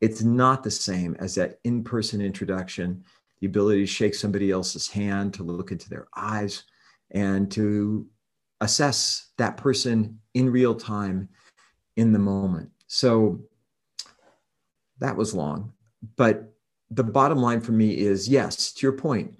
It's 0.00 0.22
not 0.22 0.62
the 0.62 0.70
same 0.70 1.16
as 1.18 1.34
that 1.34 1.58
in 1.64 1.82
person 1.82 2.20
introduction, 2.20 3.04
the 3.40 3.46
ability 3.46 3.80
to 3.80 3.86
shake 3.86 4.14
somebody 4.14 4.50
else's 4.50 4.88
hand, 4.88 5.34
to 5.34 5.42
look 5.42 5.72
into 5.72 5.88
their 5.88 6.08
eyes, 6.16 6.64
and 7.10 7.50
to 7.52 8.06
assess 8.60 9.30
that 9.38 9.56
person 9.56 10.18
in 10.34 10.50
real 10.50 10.74
time 10.74 11.28
in 11.96 12.12
the 12.12 12.18
moment. 12.18 12.70
So 12.86 13.40
that 15.00 15.16
was 15.16 15.34
long. 15.34 15.72
But 16.16 16.52
the 16.90 17.04
bottom 17.04 17.38
line 17.38 17.60
for 17.60 17.72
me 17.72 17.98
is 17.98 18.28
yes, 18.28 18.72
to 18.72 18.86
your 18.86 18.92
point, 18.92 19.36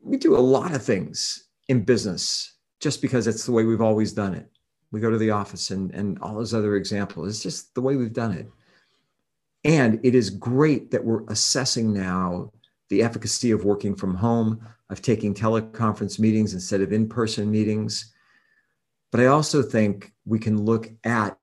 we 0.00 0.16
do 0.16 0.36
a 0.36 0.38
lot 0.38 0.74
of 0.74 0.82
things 0.82 1.48
in 1.68 1.84
business 1.84 2.54
just 2.80 3.00
because 3.00 3.26
it's 3.26 3.46
the 3.46 3.52
way 3.52 3.64
we've 3.64 3.80
always 3.80 4.12
done 4.12 4.34
it. 4.34 4.50
We 4.90 5.00
go 5.00 5.10
to 5.10 5.18
the 5.18 5.30
office 5.30 5.70
and, 5.70 5.92
and 5.92 6.18
all 6.20 6.34
those 6.34 6.54
other 6.54 6.76
examples. 6.76 7.28
It's 7.28 7.42
just 7.42 7.74
the 7.74 7.80
way 7.80 7.96
we've 7.96 8.12
done 8.12 8.32
it. 8.32 8.48
And 9.64 9.98
it 10.02 10.14
is 10.14 10.30
great 10.30 10.90
that 10.90 11.04
we're 11.04 11.24
assessing 11.28 11.92
now 11.92 12.52
the 12.90 13.02
efficacy 13.02 13.50
of 13.50 13.64
working 13.64 13.94
from 13.94 14.14
home, 14.14 14.66
of 14.90 15.00
taking 15.00 15.34
teleconference 15.34 16.18
meetings 16.18 16.52
instead 16.52 16.82
of 16.82 16.92
in 16.92 17.08
person 17.08 17.50
meetings. 17.50 18.12
But 19.10 19.20
I 19.20 19.26
also 19.26 19.62
think 19.62 20.12
we 20.26 20.38
can 20.38 20.62
look 20.62 20.90
at 21.04 21.38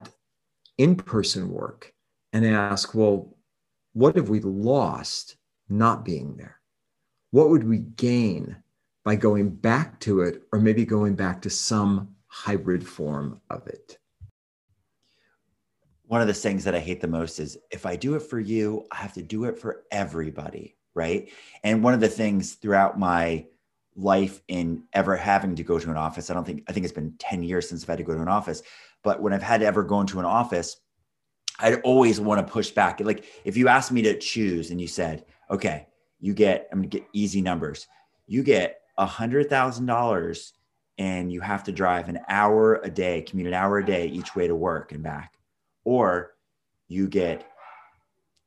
in 0.77 0.95
person 0.95 1.49
work 1.49 1.93
and 2.33 2.45
ask, 2.45 2.93
well, 2.93 3.35
what 3.93 4.15
have 4.15 4.29
we 4.29 4.39
lost 4.39 5.37
not 5.67 6.05
being 6.05 6.37
there? 6.37 6.59
What 7.31 7.49
would 7.49 7.63
we 7.63 7.79
gain 7.79 8.57
by 9.03 9.15
going 9.15 9.49
back 9.49 9.99
to 10.01 10.21
it, 10.21 10.43
or 10.53 10.59
maybe 10.59 10.85
going 10.85 11.15
back 11.15 11.41
to 11.41 11.49
some 11.49 12.15
hybrid 12.27 12.87
form 12.87 13.41
of 13.49 13.67
it? 13.67 13.97
One 16.11 16.19
of 16.19 16.27
the 16.27 16.33
things 16.33 16.65
that 16.65 16.75
I 16.75 16.79
hate 16.79 16.99
the 16.99 17.07
most 17.07 17.39
is 17.39 17.57
if 17.71 17.85
I 17.85 17.95
do 17.95 18.15
it 18.15 18.21
for 18.21 18.37
you, 18.37 18.85
I 18.91 18.97
have 18.97 19.13
to 19.13 19.21
do 19.21 19.45
it 19.45 19.57
for 19.57 19.83
everybody. 19.91 20.75
Right. 20.93 21.31
And 21.63 21.81
one 21.81 21.93
of 21.93 22.01
the 22.01 22.09
things 22.09 22.55
throughout 22.55 22.99
my 22.99 23.45
life 23.95 24.41
in 24.49 24.83
ever 24.91 25.15
having 25.15 25.55
to 25.55 25.63
go 25.63 25.79
to 25.79 25.89
an 25.89 25.95
office, 25.95 26.29
I 26.29 26.33
don't 26.33 26.43
think, 26.43 26.65
I 26.67 26.73
think 26.73 26.83
it's 26.83 26.91
been 26.91 27.15
10 27.17 27.43
years 27.43 27.69
since 27.69 27.81
I've 27.81 27.87
had 27.87 27.99
to 27.99 28.03
go 28.03 28.13
to 28.13 28.21
an 28.21 28.27
office. 28.27 28.61
But 29.03 29.21
when 29.21 29.31
I've 29.31 29.41
had 29.41 29.61
to 29.61 29.65
ever 29.65 29.83
go 29.83 30.01
into 30.01 30.19
an 30.19 30.25
office, 30.25 30.81
I'd 31.59 31.79
always 31.83 32.19
want 32.19 32.45
to 32.45 32.51
push 32.51 32.71
back. 32.71 32.99
Like 32.99 33.23
if 33.45 33.55
you 33.55 33.69
asked 33.69 33.93
me 33.93 34.01
to 34.01 34.19
choose 34.19 34.69
and 34.69 34.81
you 34.81 34.87
said, 34.89 35.23
okay, 35.49 35.87
you 36.19 36.33
get, 36.33 36.67
I'm 36.73 36.79
gonna 36.79 36.89
get 36.89 37.07
easy 37.13 37.41
numbers. 37.41 37.87
You 38.27 38.43
get 38.43 38.81
a 38.97 39.05
hundred 39.05 39.49
thousand 39.49 39.85
dollars 39.85 40.51
and 40.97 41.31
you 41.31 41.39
have 41.39 41.63
to 41.63 41.71
drive 41.71 42.09
an 42.09 42.19
hour 42.27 42.81
a 42.83 42.89
day, 42.89 43.21
commute 43.21 43.47
an 43.47 43.53
hour 43.53 43.77
a 43.77 43.85
day 43.85 44.07
each 44.07 44.35
way 44.35 44.45
to 44.49 44.55
work 44.55 44.91
and 44.91 45.01
back. 45.01 45.37
Or 45.83 46.33
you 46.87 47.07
get 47.07 47.47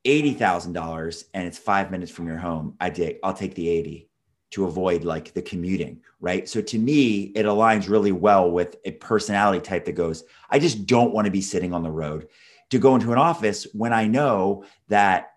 eighty 0.05 0.35
thousand 0.35 0.73
dollars 0.73 1.25
and 1.35 1.47
it's 1.47 1.59
five 1.59 1.91
minutes 1.91 2.13
from 2.13 2.27
your 2.27 2.37
home. 2.37 2.75
I 2.81 2.91
take 2.91 3.21
I'll 3.23 3.35
take 3.35 3.55
the 3.55 3.69
80 3.69 4.09
to 4.55 4.67
avoid 4.67 5.03
like 5.03 5.35
the 5.35 5.43
commuting, 5.43 6.01
right? 6.21 6.49
So 6.49 6.61
to 6.61 6.79
me, 6.79 7.33
it 7.35 7.45
aligns 7.45 7.89
really 7.89 8.13
well 8.13 8.49
with 8.49 8.77
a 8.85 8.93
personality 8.93 9.61
type 9.61 9.85
that 9.87 9.93
goes, 9.93 10.23
I 10.49 10.61
just 10.61 10.87
don't 10.87 11.13
want 11.13 11.25
to 11.25 11.33
be 11.33 11.41
sitting 11.41 11.73
on 11.75 11.83
the 11.83 11.91
road 11.91 12.29
to 12.71 12.79
go 12.79 12.95
into 12.95 13.11
an 13.11 13.19
office 13.19 13.67
when 13.73 13.93
I 13.93 14.07
know 14.07 14.65
that 14.89 15.33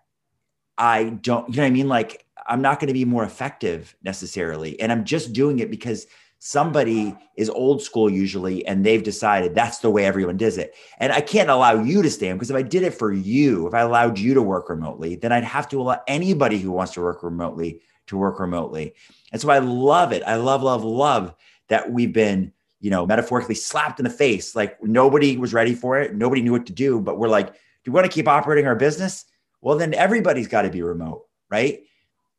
I 0.76 1.04
don't, 1.04 1.48
you 1.48 1.56
know 1.56 1.62
what 1.62 1.66
I 1.66 1.70
mean? 1.70 1.88
Like 1.88 2.26
I'm 2.46 2.62
not 2.62 2.78
going 2.78 2.88
to 2.88 2.94
be 2.94 3.04
more 3.04 3.24
effective 3.24 3.96
necessarily. 4.04 4.78
And 4.80 4.92
I'm 4.92 5.04
just 5.04 5.32
doing 5.32 5.58
it 5.58 5.70
because 5.70 6.06
somebody 6.38 7.16
is 7.36 7.50
old 7.50 7.82
school 7.82 8.08
usually 8.08 8.64
and 8.66 8.84
they've 8.84 9.02
decided 9.02 9.54
that's 9.54 9.78
the 9.78 9.90
way 9.90 10.04
everyone 10.04 10.36
does 10.36 10.56
it. 10.56 10.74
And 10.98 11.12
I 11.12 11.20
can't 11.20 11.50
allow 11.50 11.82
you 11.82 12.02
to 12.02 12.10
stand 12.10 12.38
because 12.38 12.50
if 12.50 12.56
I 12.56 12.62
did 12.62 12.82
it 12.82 12.94
for 12.94 13.12
you, 13.12 13.66
if 13.66 13.74
I 13.74 13.80
allowed 13.80 14.18
you 14.18 14.34
to 14.34 14.42
work 14.42 14.68
remotely, 14.68 15.16
then 15.16 15.32
I'd 15.32 15.44
have 15.44 15.68
to 15.70 15.80
allow 15.80 16.00
anybody 16.06 16.58
who 16.58 16.70
wants 16.70 16.92
to 16.94 17.00
work 17.00 17.22
remotely 17.22 17.80
to 18.06 18.16
work 18.16 18.40
remotely. 18.40 18.94
And 19.32 19.40
so 19.40 19.50
I 19.50 19.58
love 19.58 20.12
it. 20.12 20.22
I 20.26 20.36
love, 20.36 20.62
love, 20.62 20.84
love 20.84 21.34
that 21.68 21.90
we've 21.90 22.12
been 22.12 22.52
you 22.80 22.90
know, 22.90 23.06
metaphorically 23.06 23.54
slapped 23.54 23.98
in 23.98 24.04
the 24.04 24.10
face. 24.10 24.54
Like 24.54 24.82
nobody 24.82 25.36
was 25.36 25.52
ready 25.52 25.74
for 25.74 26.00
it. 26.00 26.14
Nobody 26.14 26.42
knew 26.42 26.52
what 26.52 26.66
to 26.66 26.72
do. 26.72 27.00
But 27.00 27.18
we're 27.18 27.28
like, 27.28 27.52
do 27.52 27.90
we 27.90 27.92
want 27.92 28.06
to 28.06 28.12
keep 28.12 28.28
operating 28.28 28.66
our 28.66 28.76
business? 28.76 29.24
Well, 29.60 29.76
then 29.76 29.94
everybody's 29.94 30.48
got 30.48 30.62
to 30.62 30.70
be 30.70 30.82
remote, 30.82 31.26
right? 31.50 31.80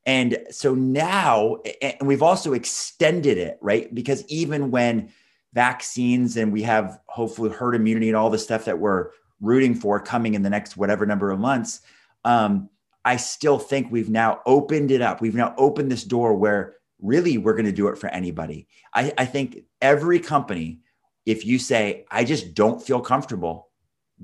And 0.05 0.37
so 0.49 0.73
now, 0.73 1.57
and 1.81 2.07
we've 2.07 2.23
also 2.23 2.53
extended 2.53 3.37
it, 3.37 3.57
right? 3.61 3.93
Because 3.93 4.25
even 4.27 4.71
when 4.71 5.11
vaccines 5.53 6.37
and 6.37 6.51
we 6.51 6.61
have 6.63 6.99
hopefully 7.07 7.49
herd 7.49 7.75
immunity 7.75 8.07
and 8.07 8.15
all 8.15 8.29
the 8.29 8.37
stuff 8.37 8.65
that 8.65 8.79
we're 8.79 9.09
rooting 9.41 9.75
for 9.75 9.99
coming 9.99 10.33
in 10.33 10.43
the 10.43 10.49
next 10.49 10.77
whatever 10.77 11.05
number 11.05 11.31
of 11.31 11.39
months, 11.39 11.81
um, 12.25 12.69
I 13.05 13.17
still 13.17 13.59
think 13.59 13.91
we've 13.91 14.09
now 14.09 14.41
opened 14.45 14.91
it 14.91 15.01
up. 15.01 15.21
We've 15.21 15.35
now 15.35 15.53
opened 15.57 15.91
this 15.91 16.03
door 16.03 16.33
where 16.35 16.75
really 17.01 17.37
we're 17.37 17.53
going 17.53 17.65
to 17.65 17.71
do 17.71 17.87
it 17.87 17.97
for 17.97 18.07
anybody. 18.09 18.67
I, 18.93 19.13
I 19.17 19.25
think 19.25 19.63
every 19.81 20.19
company, 20.19 20.79
if 21.25 21.45
you 21.45 21.59
say, 21.59 22.05
I 22.11 22.23
just 22.23 22.53
don't 22.53 22.81
feel 22.81 22.99
comfortable 22.99 23.69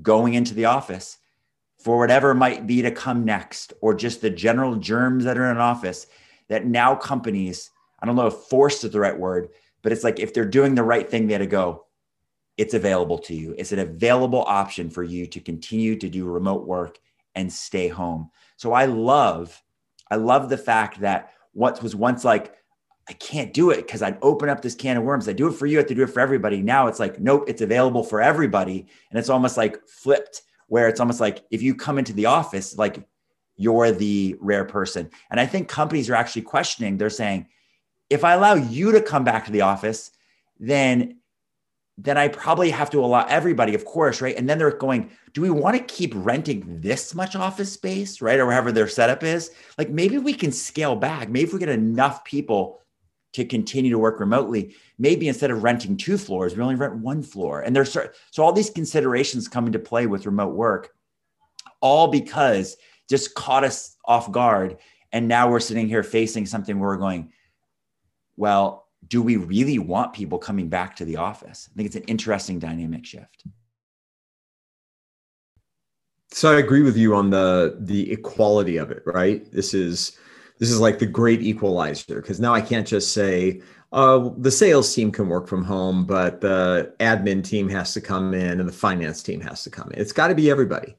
going 0.02 0.34
into 0.34 0.54
the 0.54 0.66
office 0.66 1.18
for 1.78 1.98
whatever 1.98 2.34
might 2.34 2.66
be 2.66 2.82
to 2.82 2.90
come 2.90 3.24
next, 3.24 3.72
or 3.80 3.94
just 3.94 4.20
the 4.20 4.30
general 4.30 4.76
germs 4.76 5.24
that 5.24 5.38
are 5.38 5.50
in 5.50 5.58
office, 5.58 6.06
that 6.48 6.66
now 6.66 6.94
companies, 6.94 7.70
I 8.00 8.06
don't 8.06 8.16
know 8.16 8.26
if 8.26 8.34
forced 8.34 8.84
is 8.84 8.90
the 8.90 9.00
right 9.00 9.18
word, 9.18 9.48
but 9.82 9.92
it's 9.92 10.04
like 10.04 10.18
if 10.18 10.32
they're 10.32 10.44
doing 10.44 10.74
the 10.74 10.82
right 10.82 11.08
thing, 11.08 11.26
they 11.26 11.34
had 11.34 11.38
to 11.38 11.46
go, 11.46 11.86
it's 12.56 12.74
available 12.74 13.18
to 13.18 13.34
you. 13.34 13.54
It's 13.58 13.72
an 13.72 13.78
available 13.78 14.42
option 14.46 14.90
for 14.90 15.02
you 15.02 15.26
to 15.26 15.40
continue 15.40 15.96
to 15.96 16.08
do 16.08 16.24
remote 16.24 16.66
work 16.66 16.98
and 17.34 17.52
stay 17.52 17.88
home. 17.88 18.30
So 18.56 18.72
I 18.72 18.86
love, 18.86 19.62
I 20.10 20.16
love 20.16 20.48
the 20.48 20.56
fact 20.56 21.00
that 21.00 21.32
what 21.52 21.82
was 21.82 21.94
once 21.94 22.24
like 22.24 22.54
I 23.08 23.12
can't 23.12 23.54
do 23.54 23.70
it 23.70 23.86
because 23.86 24.02
I'd 24.02 24.18
open 24.20 24.48
up 24.48 24.62
this 24.62 24.74
can 24.74 24.96
of 24.96 25.04
worms. 25.04 25.28
I 25.28 25.32
do 25.32 25.46
it 25.46 25.54
for 25.54 25.66
you, 25.66 25.78
I 25.78 25.80
have 25.80 25.88
to 25.88 25.94
do 25.94 26.02
it 26.02 26.10
for 26.10 26.20
everybody. 26.20 26.60
Now 26.60 26.88
it's 26.88 26.98
like, 26.98 27.20
nope, 27.20 27.44
it's 27.46 27.62
available 27.62 28.02
for 28.02 28.20
everybody. 28.20 28.86
And 29.10 29.18
it's 29.18 29.28
almost 29.28 29.56
like 29.56 29.78
flipped, 29.86 30.42
where 30.68 30.88
it's 30.88 31.00
almost 31.00 31.20
like 31.20 31.44
if 31.50 31.62
you 31.62 31.74
come 31.74 31.98
into 31.98 32.12
the 32.12 32.26
office, 32.26 32.76
like 32.76 33.06
you're 33.56 33.92
the 33.92 34.36
rare 34.40 34.64
person. 34.64 35.10
And 35.30 35.40
I 35.40 35.46
think 35.46 35.68
companies 35.68 36.10
are 36.10 36.14
actually 36.14 36.42
questioning, 36.42 36.98
they're 36.98 37.10
saying, 37.10 37.48
if 38.10 38.24
I 38.24 38.34
allow 38.34 38.54
you 38.54 38.92
to 38.92 39.00
come 39.00 39.24
back 39.24 39.46
to 39.46 39.52
the 39.52 39.62
office, 39.62 40.10
then 40.58 41.18
then 41.98 42.18
I 42.18 42.28
probably 42.28 42.68
have 42.70 42.90
to 42.90 43.02
allow 43.02 43.24
everybody, 43.24 43.74
of 43.74 43.86
course, 43.86 44.20
right? 44.20 44.36
And 44.36 44.46
then 44.46 44.58
they're 44.58 44.70
going, 44.70 45.10
do 45.32 45.40
we 45.40 45.48
want 45.48 45.78
to 45.78 45.94
keep 45.94 46.12
renting 46.14 46.80
this 46.82 47.14
much 47.14 47.34
office 47.34 47.72
space, 47.72 48.20
right? 48.20 48.38
Or 48.38 48.44
wherever 48.44 48.70
their 48.70 48.86
setup 48.86 49.22
is? 49.22 49.50
Like 49.78 49.88
maybe 49.88 50.18
we 50.18 50.34
can 50.34 50.52
scale 50.52 50.94
back. 50.94 51.30
Maybe 51.30 51.44
if 51.44 51.54
we 51.54 51.58
get 51.58 51.70
enough 51.70 52.22
people 52.22 52.82
to 53.36 53.44
continue 53.44 53.90
to 53.90 53.98
work 53.98 54.18
remotely, 54.18 54.74
maybe 54.98 55.28
instead 55.28 55.50
of 55.50 55.62
renting 55.62 55.94
two 55.94 56.16
floors, 56.16 56.56
we 56.56 56.62
only 56.62 56.74
rent 56.74 56.96
one 56.96 57.22
floor. 57.22 57.60
And 57.60 57.76
there's 57.76 57.92
so 57.92 58.08
all 58.38 58.50
these 58.50 58.70
considerations 58.70 59.46
come 59.46 59.66
into 59.66 59.78
play 59.78 60.06
with 60.06 60.24
remote 60.24 60.54
work, 60.54 60.94
all 61.82 62.08
because 62.08 62.78
just 63.10 63.34
caught 63.34 63.62
us 63.62 63.96
off 64.06 64.32
guard. 64.32 64.78
And 65.12 65.28
now 65.28 65.50
we're 65.50 65.60
sitting 65.60 65.86
here 65.86 66.02
facing 66.02 66.46
something 66.46 66.80
where 66.80 66.88
we're 66.88 66.96
going, 66.96 67.30
well, 68.38 68.88
do 69.06 69.20
we 69.20 69.36
really 69.36 69.78
want 69.78 70.14
people 70.14 70.38
coming 70.38 70.70
back 70.70 70.96
to 70.96 71.04
the 71.04 71.18
office? 71.18 71.68
I 71.70 71.76
think 71.76 71.86
it's 71.88 71.96
an 71.96 72.04
interesting 72.04 72.58
dynamic 72.58 73.04
shift. 73.04 73.44
So 76.30 76.54
I 76.54 76.58
agree 76.58 76.82
with 76.82 76.96
you 76.96 77.14
on 77.14 77.28
the 77.28 77.76
the 77.80 78.10
equality 78.10 78.78
of 78.78 78.90
it, 78.90 79.02
right? 79.04 79.50
This 79.52 79.74
is 79.74 80.18
this 80.58 80.70
is 80.70 80.80
like 80.80 80.98
the 80.98 81.06
great 81.06 81.42
equalizer 81.42 82.20
because 82.20 82.40
now 82.40 82.54
I 82.54 82.60
can't 82.60 82.86
just 82.86 83.12
say 83.12 83.60
uh, 83.92 84.30
the 84.38 84.50
sales 84.50 84.94
team 84.94 85.12
can 85.12 85.28
work 85.28 85.46
from 85.46 85.64
home, 85.64 86.04
but 86.04 86.40
the 86.40 86.94
admin 87.00 87.44
team 87.44 87.68
has 87.68 87.92
to 87.94 88.00
come 88.00 88.34
in 88.34 88.60
and 88.60 88.68
the 88.68 88.72
finance 88.72 89.22
team 89.22 89.40
has 89.40 89.62
to 89.64 89.70
come 89.70 89.90
in. 89.92 90.00
It's 90.00 90.12
got 90.12 90.28
to 90.28 90.34
be 90.34 90.50
everybody. 90.50 90.96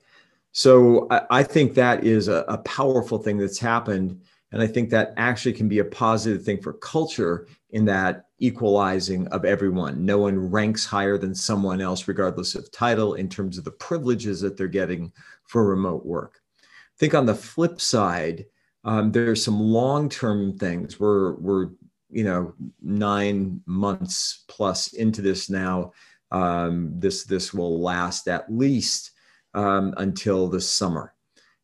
So 0.52 1.08
I, 1.12 1.22
I 1.30 1.44
think 1.44 1.74
that 1.74 2.04
is 2.04 2.28
a, 2.28 2.46
a 2.48 2.58
powerful 2.60 3.18
thing 3.18 3.38
that's 3.38 3.60
happened. 3.60 4.22
And 4.52 4.62
I 4.62 4.68
think 4.68 4.90
that 4.90 5.14
actually 5.18 5.54
can 5.54 5.68
be 5.68 5.80
a 5.80 5.86
positive 5.86 6.44
thing 6.44 6.62
for 6.62 6.74
culture 6.74 7.48
in 7.72 7.86
that 7.86 8.26
equalizing 8.40 9.28
of 9.28 9.44
everyone. 9.44 10.06
No 10.06 10.20
one 10.20 10.50
ranks 10.50 10.86
higher 10.86 11.18
than 11.18 11.36
someone 11.36 11.82
else, 11.82 12.08
regardless 12.08 12.56
of 12.56 12.72
title, 12.72 13.16
in 13.16 13.28
terms 13.28 13.58
of 13.58 13.66
the 13.66 13.72
privileges 13.72 14.40
that 14.42 14.56
they're 14.56 14.68
getting 14.68 15.12
for 15.44 15.66
remote 15.66 16.06
work. 16.06 16.42
I 16.62 16.98
think 16.98 17.14
on 17.14 17.26
the 17.26 17.36
flip 17.36 17.82
side, 17.82 18.46
um, 18.84 19.12
there's 19.12 19.44
some 19.44 19.60
long-term 19.60 20.58
things. 20.58 21.00
We're 21.00 21.34
we're 21.34 21.70
you 22.10 22.24
know 22.24 22.54
nine 22.82 23.62
months 23.66 24.44
plus 24.48 24.94
into 24.94 25.22
this 25.22 25.50
now. 25.50 25.94
Um, 26.32 26.92
this 26.96 27.24
this 27.24 27.54
will 27.54 27.82
last 27.82 28.28
at 28.28 28.52
least 28.52 29.12
um, 29.54 29.94
until 29.98 30.48
the 30.48 30.62
summer, 30.62 31.14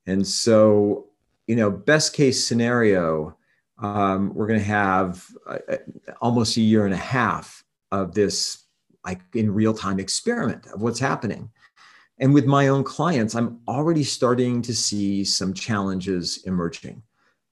and 0.06 0.26
so 0.26 1.08
you 1.48 1.56
know 1.56 1.72
best 1.72 2.14
case 2.14 2.46
scenario. 2.46 3.38
Um, 3.82 4.34
we're 4.34 4.48
going 4.48 4.60
to 4.60 4.66
have 4.66 5.26
uh, 5.48 5.58
uh, 5.68 5.78
almost 6.22 6.56
a 6.58 6.62
year 6.62 6.86
and 6.86 6.94
a 6.94 6.98
half 6.98 7.64
of 7.92 8.14
this, 8.14 8.66
like 9.04 9.20
in 9.34 9.54
real 9.54 9.74
time 9.74 10.00
experiment 10.00 10.68
of 10.68 10.82
what's 10.82 11.00
happening. 11.00 11.50
And 12.20 12.34
with 12.34 12.46
my 12.46 12.68
own 12.68 12.84
clients, 12.84 13.36
I'm 13.36 13.60
already 13.68 14.04
starting 14.04 14.62
to 14.64 14.74
see 14.74 15.24
some 15.24 15.54
challenges 15.54 16.44
emerging. 16.46 17.02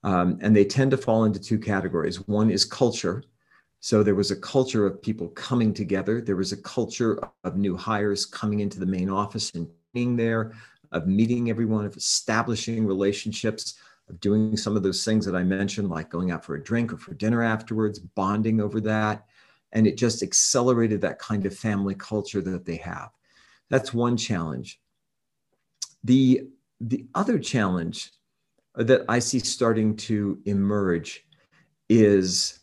Um, 0.04 0.38
and 0.40 0.54
they 0.54 0.64
tend 0.64 0.90
to 0.92 0.96
fall 0.96 1.24
into 1.24 1.40
two 1.40 1.58
categories. 1.58 2.26
One 2.28 2.50
is 2.50 2.64
culture. 2.64 3.22
So 3.80 4.02
there 4.02 4.14
was 4.14 4.30
a 4.30 4.36
culture 4.36 4.86
of 4.86 5.02
people 5.02 5.28
coming 5.28 5.74
together. 5.74 6.20
There 6.20 6.36
was 6.36 6.52
a 6.52 6.56
culture 6.56 7.18
of 7.44 7.56
new 7.56 7.76
hires 7.76 8.24
coming 8.24 8.60
into 8.60 8.78
the 8.78 8.86
main 8.86 9.10
office 9.10 9.50
and 9.54 9.68
being 9.92 10.16
there, 10.16 10.52
of 10.92 11.06
meeting 11.06 11.50
everyone, 11.50 11.84
of 11.84 11.96
establishing 11.96 12.86
relationships, 12.86 13.74
of 14.08 14.20
doing 14.20 14.56
some 14.56 14.76
of 14.76 14.82
those 14.82 15.04
things 15.04 15.24
that 15.26 15.34
I 15.34 15.42
mentioned, 15.42 15.90
like 15.90 16.10
going 16.10 16.30
out 16.30 16.44
for 16.44 16.54
a 16.54 16.62
drink 16.62 16.92
or 16.92 16.96
for 16.96 17.14
dinner 17.14 17.42
afterwards, 17.42 17.98
bonding 17.98 18.60
over 18.60 18.80
that. 18.82 19.26
And 19.72 19.86
it 19.86 19.96
just 19.96 20.22
accelerated 20.22 21.00
that 21.00 21.18
kind 21.18 21.46
of 21.46 21.56
family 21.56 21.94
culture 21.94 22.40
that 22.42 22.64
they 22.64 22.76
have. 22.76 23.10
That's 23.72 23.94
one 23.94 24.18
challenge. 24.18 24.78
The, 26.04 26.42
the 26.78 27.06
other 27.14 27.38
challenge 27.38 28.10
that 28.74 29.00
I 29.08 29.18
see 29.18 29.38
starting 29.38 29.96
to 29.96 30.38
emerge 30.44 31.24
is 31.88 32.60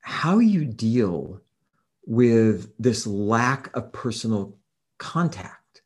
how 0.00 0.38
you 0.38 0.64
deal 0.64 1.40
with 2.06 2.72
this 2.78 3.04
lack 3.04 3.76
of 3.76 3.92
personal 3.92 4.56
contact. 4.98 5.82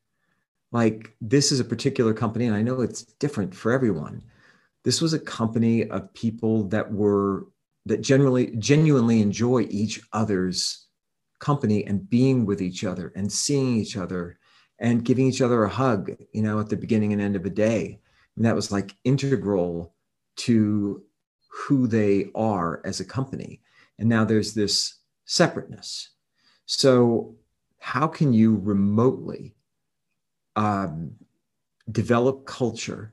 Like, 0.70 1.16
this 1.22 1.50
is 1.50 1.58
a 1.58 1.64
particular 1.64 2.12
company, 2.12 2.44
and 2.44 2.54
I 2.54 2.60
know 2.60 2.82
it's 2.82 3.04
different 3.04 3.54
for 3.54 3.72
everyone. 3.72 4.22
This 4.82 5.00
was 5.00 5.14
a 5.14 5.18
company 5.18 5.88
of 5.88 6.12
people 6.12 6.64
that 6.64 6.92
were 6.92 7.46
that 7.86 8.02
generally 8.02 8.54
genuinely 8.56 9.22
enjoy 9.22 9.66
each 9.70 10.02
other's 10.12 10.83
company 11.44 11.84
and 11.84 12.08
being 12.08 12.46
with 12.46 12.62
each 12.62 12.84
other 12.84 13.12
and 13.14 13.30
seeing 13.30 13.76
each 13.76 13.98
other 13.98 14.38
and 14.78 15.04
giving 15.04 15.26
each 15.26 15.42
other 15.42 15.62
a 15.62 15.68
hug, 15.68 16.10
you 16.32 16.42
know, 16.42 16.58
at 16.58 16.70
the 16.70 16.76
beginning 16.76 17.12
and 17.12 17.20
end 17.20 17.36
of 17.36 17.44
a 17.44 17.50
day. 17.50 18.00
And 18.36 18.44
that 18.46 18.54
was 18.54 18.72
like 18.72 18.96
integral 19.04 19.94
to 20.36 21.02
who 21.48 21.86
they 21.86 22.30
are 22.34 22.80
as 22.84 23.00
a 23.00 23.04
company. 23.04 23.60
And 23.98 24.08
now 24.08 24.24
there's 24.24 24.54
this 24.54 24.94
separateness. 25.26 26.08
So, 26.66 27.36
how 27.78 28.06
can 28.06 28.32
you 28.32 28.56
remotely 28.56 29.54
um, 30.56 31.12
develop 31.92 32.46
culture 32.46 33.12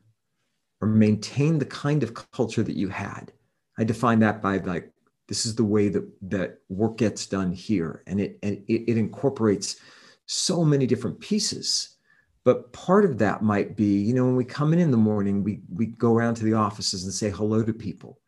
or 0.80 0.88
maintain 0.88 1.60
the 1.60 1.66
kind 1.66 2.02
of 2.02 2.14
culture 2.32 2.64
that 2.64 2.78
you 2.78 2.88
had? 2.88 3.34
I 3.78 3.84
define 3.84 4.20
that 4.20 4.42
by 4.42 4.58
like, 4.58 4.91
this 5.32 5.46
is 5.46 5.56
the 5.56 5.64
way 5.64 5.88
that, 5.88 6.06
that 6.22 6.60
work 6.68 6.98
gets 6.98 7.26
done 7.26 7.54
here. 7.54 8.04
And 8.06 8.20
it, 8.20 8.38
and 8.44 8.62
it, 8.68 8.92
it 8.92 8.98
incorporates 8.98 9.78
so 10.26 10.66
many 10.66 10.86
different 10.86 11.20
pieces. 11.20 11.96
But 12.44 12.74
part 12.74 13.06
of 13.06 13.18
that 13.20 13.42
might 13.42 13.78
be, 13.78 14.02
you 14.02 14.14
know, 14.14 14.26
when 14.26 14.36
we 14.36 14.44
come 14.44 14.74
in 14.74 14.80
in 14.80 14.92
the 14.92 14.98
morning, 14.98 15.44
we, 15.44 15.62
we 15.74 15.86
go 15.86 16.14
around 16.14 16.36
to 16.36 16.44
the 16.44 16.56
offices 16.56 17.06
and 17.06 17.14
say 17.14 17.30
hello 17.30 17.64
to 17.64 17.74
people 17.74 18.20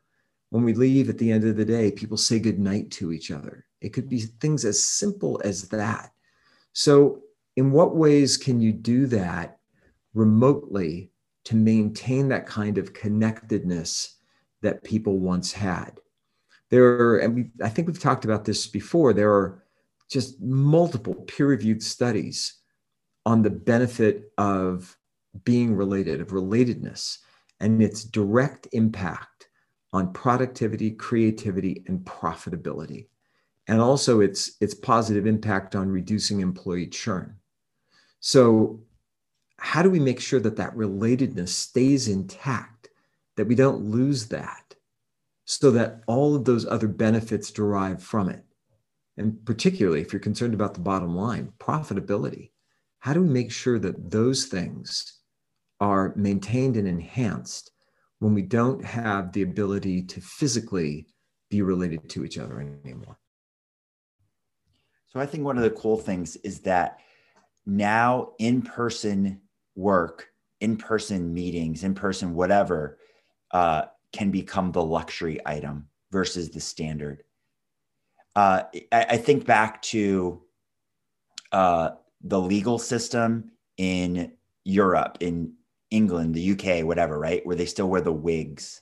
when 0.54 0.64
we 0.64 0.76
leave 0.76 1.10
at 1.10 1.18
the 1.18 1.32
end 1.32 1.44
of 1.46 1.58
the 1.58 1.66
day, 1.66 1.90
people 1.90 2.16
say 2.16 2.38
goodnight 2.38 2.92
to 2.92 3.12
each 3.12 3.32
other. 3.32 3.66
It 3.82 3.90
could 3.90 4.08
be 4.08 4.20
things 4.20 4.66
as 4.66 4.86
simple 4.86 5.42
as 5.44 5.68
that. 5.70 6.12
So, 6.74 7.22
in 7.56 7.72
what 7.72 7.96
ways 7.96 8.38
can 8.38 8.62
you 8.62 8.72
do 8.72 9.08
that 9.08 9.58
remotely 10.14 11.10
to 11.46 11.56
maintain 11.56 12.28
that 12.28 12.46
kind 12.46 12.78
of 12.78 12.94
connectedness 12.94 14.20
that 14.62 14.84
people 14.84 15.18
once 15.18 15.52
had? 15.52 16.00
There 16.74 16.86
are, 16.86 17.18
and 17.20 17.36
we, 17.36 17.52
I 17.64 17.70
think 17.70 17.88
we've 17.88 18.00
talked 18.00 18.26
about 18.26 18.46
this 18.46 18.66
before, 18.66 19.14
there 19.14 19.32
are 19.32 19.64
just 20.10 20.42
multiple 20.42 21.14
peer 21.14 21.46
reviewed 21.46 21.84
studies 21.84 22.62
on 23.28 23.44
the 23.44 23.52
benefit 23.52 24.32
of 24.40 24.98
being 25.44 25.76
related, 25.76 26.20
of 26.20 26.30
relatedness, 26.30 27.20
and 27.60 27.80
its 27.80 28.04
direct 28.04 28.68
impact 28.72 29.50
on 29.94 30.14
productivity, 30.14 30.90
creativity, 30.90 31.84
and 31.86 32.00
profitability. 32.06 33.06
And 33.68 33.80
also 33.80 34.22
its, 34.22 34.58
its 34.60 34.74
positive 34.74 35.28
impact 35.28 35.76
on 35.76 35.92
reducing 35.92 36.40
employee 36.40 36.88
churn. 36.88 37.36
So, 38.20 38.82
how 39.58 39.84
do 39.84 39.92
we 39.92 40.00
make 40.00 40.20
sure 40.20 40.40
that 40.40 40.58
that 40.58 40.76
relatedness 40.76 41.50
stays 41.50 42.08
intact, 42.08 42.90
that 43.38 43.46
we 43.46 43.54
don't 43.54 43.92
lose 43.92 44.26
that, 44.30 44.74
so 45.46 45.72
that 45.72 46.02
all 46.08 46.36
of 46.36 46.46
those 46.46 46.66
other 46.66 46.88
benefits 46.88 47.52
derive 47.52 48.02
from 48.02 48.30
it? 48.30 48.44
And 49.18 49.44
particularly 49.46 50.02
if 50.02 50.12
you're 50.12 50.20
concerned 50.20 50.54
about 50.54 50.74
the 50.74 50.80
bottom 50.80 51.16
line, 51.16 51.54
profitability, 51.60 52.52
how 53.00 53.14
do 53.14 53.22
we 53.22 53.30
make 53.30 53.52
sure 53.52 53.80
that 53.80 54.12
those 54.12 54.46
things 54.46 55.20
are 55.80 56.14
maintained 56.16 56.78
and 56.78 56.88
enhanced 56.88 57.72
when 58.20 58.34
we 58.34 58.42
don't 58.42 58.86
have 58.86 59.34
the 59.34 59.42
ability 59.42 60.02
to 60.02 60.22
physically 60.22 61.06
be 61.50 61.62
related 61.62 62.10
to 62.10 62.24
each 62.24 62.38
other 62.38 62.62
anymore. 62.86 63.18
So 65.10 65.20
I 65.20 65.26
think 65.26 65.44
one 65.44 65.58
of 65.58 65.64
the 65.64 65.70
cool 65.72 65.98
things 65.98 66.38
is 66.38 66.62
that 66.62 67.00
now 67.66 68.32
in 68.40 68.62
person 68.62 69.42
work, 69.76 70.30
in 70.62 70.78
person 70.78 71.34
meetings, 71.34 71.84
in 71.84 71.94
person 71.94 72.34
whatever 72.34 72.98
uh, 73.52 73.84
can 74.14 74.32
become 74.32 74.72
the 74.72 74.84
luxury 74.84 75.40
item 75.46 75.88
versus 76.12 76.50
the 76.50 76.60
standard. 76.60 77.24
Uh, 78.36 78.64
I, 78.92 79.06
I, 79.10 79.18
think 79.18 79.46
back 79.46 79.82
to 79.84 80.42
uh, 81.52 81.92
the 82.22 82.40
legal 82.40 82.80
system 82.80 83.52
in 83.78 84.32
Europe, 84.64 85.18
in 85.20 85.54
England, 85.92 86.34
the 86.34 86.52
UK, 86.52 86.86
whatever, 86.86 87.20
right? 87.20 87.46
Where 87.46 87.56
they 87.56 87.66
still 87.66 87.90
wear 87.90 88.02
the 88.02 88.12
wigs, 88.12 88.82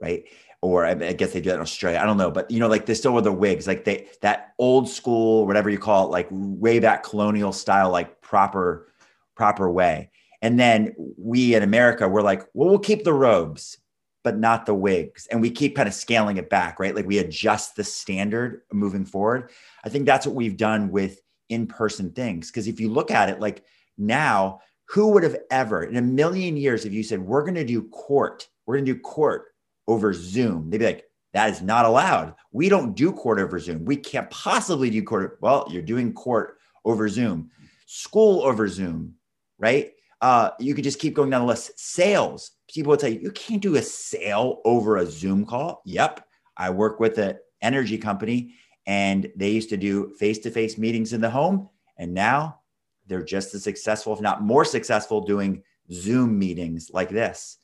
right? 0.00 0.24
Or 0.62 0.84
I, 0.84 0.94
guess 0.94 1.32
they 1.32 1.40
do 1.40 1.50
that 1.50 1.56
in 1.56 1.60
Australia. 1.60 2.00
I 2.00 2.06
don't 2.06 2.16
know, 2.16 2.30
but 2.30 2.50
you 2.50 2.60
know, 2.60 2.68
like 2.68 2.86
they 2.86 2.94
still 2.94 3.12
wear 3.12 3.22
the 3.22 3.32
wigs, 3.32 3.66
like 3.66 3.84
they 3.84 4.08
that 4.20 4.54
old 4.58 4.88
school, 4.88 5.46
whatever 5.46 5.70
you 5.70 5.78
call 5.78 6.06
it, 6.06 6.10
like 6.10 6.28
way 6.30 6.78
back 6.78 7.02
colonial 7.04 7.52
style, 7.52 7.90
like 7.90 8.20
proper, 8.20 8.92
proper 9.36 9.70
way. 9.70 10.10
And 10.40 10.58
then 10.58 10.94
we 11.16 11.54
in 11.54 11.62
America, 11.62 12.08
we're 12.08 12.22
like, 12.22 12.42
well, 12.54 12.68
we'll 12.68 12.78
keep 12.80 13.04
the 13.04 13.12
robes, 13.12 13.78
but 14.24 14.38
not 14.38 14.66
the 14.66 14.74
wigs. 14.74 15.26
And 15.28 15.40
we 15.40 15.50
keep 15.50 15.76
kind 15.76 15.88
of 15.88 15.94
scaling 15.94 16.36
it 16.36 16.50
back, 16.50 16.78
right? 16.78 16.94
Like 16.94 17.06
we 17.06 17.18
adjust 17.18 17.76
the 17.76 17.84
standard 17.84 18.62
moving 18.72 19.04
forward. 19.04 19.50
I 19.84 19.88
think 19.88 20.06
that's 20.06 20.26
what 20.26 20.36
we've 20.36 20.56
done 20.56 20.90
with 20.90 21.20
in 21.48 21.66
person 21.66 22.12
things. 22.12 22.50
Because 22.50 22.68
if 22.68 22.80
you 22.80 22.88
look 22.88 23.10
at 23.10 23.28
it, 23.28 23.40
like 23.40 23.64
now, 23.98 24.60
who 24.86 25.08
would 25.08 25.22
have 25.22 25.38
ever 25.50 25.84
in 25.84 25.96
a 25.96 26.02
million 26.02 26.56
years, 26.56 26.84
if 26.84 26.92
you 26.92 27.02
said, 27.02 27.20
we're 27.20 27.42
going 27.42 27.54
to 27.54 27.64
do 27.64 27.88
court, 27.88 28.48
we're 28.66 28.76
going 28.76 28.84
to 28.84 28.94
do 28.94 29.00
court 29.00 29.46
over 29.88 30.12
Zoom, 30.12 30.70
they'd 30.70 30.78
be 30.78 30.86
like, 30.86 31.04
that 31.32 31.50
is 31.50 31.62
not 31.62 31.86
allowed. 31.86 32.34
We 32.52 32.68
don't 32.68 32.94
do 32.94 33.10
court 33.10 33.40
over 33.40 33.58
Zoom. 33.58 33.84
We 33.84 33.96
can't 33.96 34.28
possibly 34.30 34.90
do 34.90 35.02
court. 35.02 35.38
Well, 35.40 35.66
you're 35.70 35.82
doing 35.82 36.12
court 36.12 36.58
over 36.84 37.08
Zoom, 37.08 37.50
school 37.86 38.42
over 38.42 38.68
Zoom, 38.68 39.14
right? 39.58 39.92
Uh, 40.22 40.50
you 40.60 40.74
could 40.74 40.84
just 40.84 41.00
keep 41.00 41.14
going 41.14 41.30
down 41.30 41.40
the 41.40 41.46
list. 41.46 41.78
Sales, 41.78 42.52
people 42.72 42.90
would 42.90 43.00
say, 43.00 43.18
you, 43.18 43.30
can't 43.32 43.60
do 43.60 43.74
a 43.74 43.82
sale 43.82 44.60
over 44.64 44.96
a 44.96 45.06
Zoom 45.06 45.44
call. 45.44 45.82
Yep. 45.84 46.24
I 46.56 46.70
work 46.70 47.00
with 47.00 47.18
an 47.18 47.38
energy 47.60 47.98
company 47.98 48.54
and 48.86 49.30
they 49.34 49.50
used 49.50 49.68
to 49.70 49.76
do 49.76 50.14
face 50.14 50.38
to 50.38 50.50
face 50.50 50.78
meetings 50.78 51.12
in 51.12 51.20
the 51.20 51.28
home. 51.28 51.68
And 51.98 52.14
now 52.14 52.60
they're 53.08 53.24
just 53.24 53.52
as 53.54 53.64
successful, 53.64 54.12
if 54.12 54.20
not 54.20 54.42
more 54.42 54.64
successful, 54.64 55.20
doing 55.22 55.64
Zoom 55.90 56.38
meetings 56.38 56.90
like 56.94 57.10
this. 57.10 57.58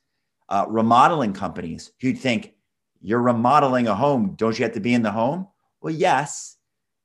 Uh, 0.48 0.64
remodeling 0.68 1.32
companies 1.32 1.92
you'd 2.00 2.18
think 2.18 2.54
you're 3.00 3.22
remodeling 3.22 3.86
a 3.86 3.94
home, 3.94 4.34
don't 4.36 4.58
you 4.58 4.64
have 4.64 4.74
to 4.74 4.80
be 4.80 4.94
in 4.94 5.02
the 5.02 5.10
home? 5.10 5.46
Well, 5.80 5.94
yes, 5.94 6.56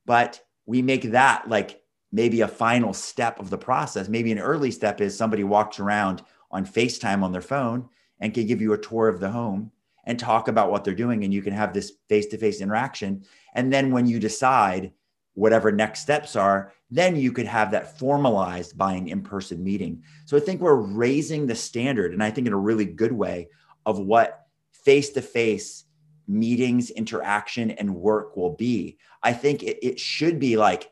but 0.06 0.42
we 0.66 0.82
make 0.82 1.12
that 1.12 1.48
like 1.48 1.83
maybe 2.14 2.42
a 2.42 2.48
final 2.48 2.94
step 2.94 3.40
of 3.40 3.50
the 3.50 3.58
process. 3.58 4.08
Maybe 4.08 4.32
an 4.32 4.40
early 4.40 4.70
step 4.70 5.02
is 5.02 5.18
somebody 5.18 5.44
walks 5.44 5.80
around 5.80 6.22
on 6.52 6.66
FaceTime 6.66 7.24
on 7.24 7.32
their 7.32 7.42
phone 7.42 7.90
and 8.20 8.34
can 8.34 8.46
give 8.46 8.62
you 8.62 8.74
a 8.74 8.78
tour 8.78 9.08
of 9.08 9.20
the 9.20 9.32
home 9.32 9.72
and 10.06 10.20
talk 10.20 10.48
about 10.48 10.70
what 10.70 10.84
they're 10.84 10.94
doing. 10.94 11.24
And 11.24 11.34
you 11.34 11.42
can 11.42 11.54
have 11.54 11.74
this 11.74 11.94
face 12.08 12.28
to 12.28 12.38
face 12.38 12.62
interaction. 12.62 13.26
And 13.56 13.74
then 13.74 13.92
when 13.92 14.06
you 14.06 14.20
decide 14.20 14.92
whatever 15.34 15.72
next 15.72 16.02
steps 16.02 16.36
are, 16.36 16.72
then 16.92 17.16
you 17.16 17.32
could 17.32 17.48
have 17.48 17.72
that 17.72 17.98
formalized 17.98 18.78
by 18.78 18.94
an 18.94 19.08
in 19.08 19.24
person 19.24 19.64
meeting. 19.64 20.04
So 20.26 20.38
I 20.38 20.40
think 20.40 20.62
we're 20.62 20.76
raising 20.76 21.48
the 21.48 21.56
standard, 21.56 22.14
and 22.14 22.22
I 22.22 22.30
think 22.30 22.46
in 22.46 22.54
a 22.54 22.58
really 22.58 22.86
good 22.86 23.12
way, 23.12 23.50
of 23.88 23.98
what 23.98 24.46
face 24.72 25.10
to 25.12 25.22
face 25.24 25.86
meetings, 26.28 26.92
interaction, 26.92 27.72
and 27.72 27.96
work 27.96 28.38
will 28.38 28.56
be. 28.56 29.00
I 29.24 29.34
think 29.34 29.64
it, 29.64 29.80
it 29.82 30.00
should 30.00 30.40
be 30.40 30.56
like, 30.56 30.92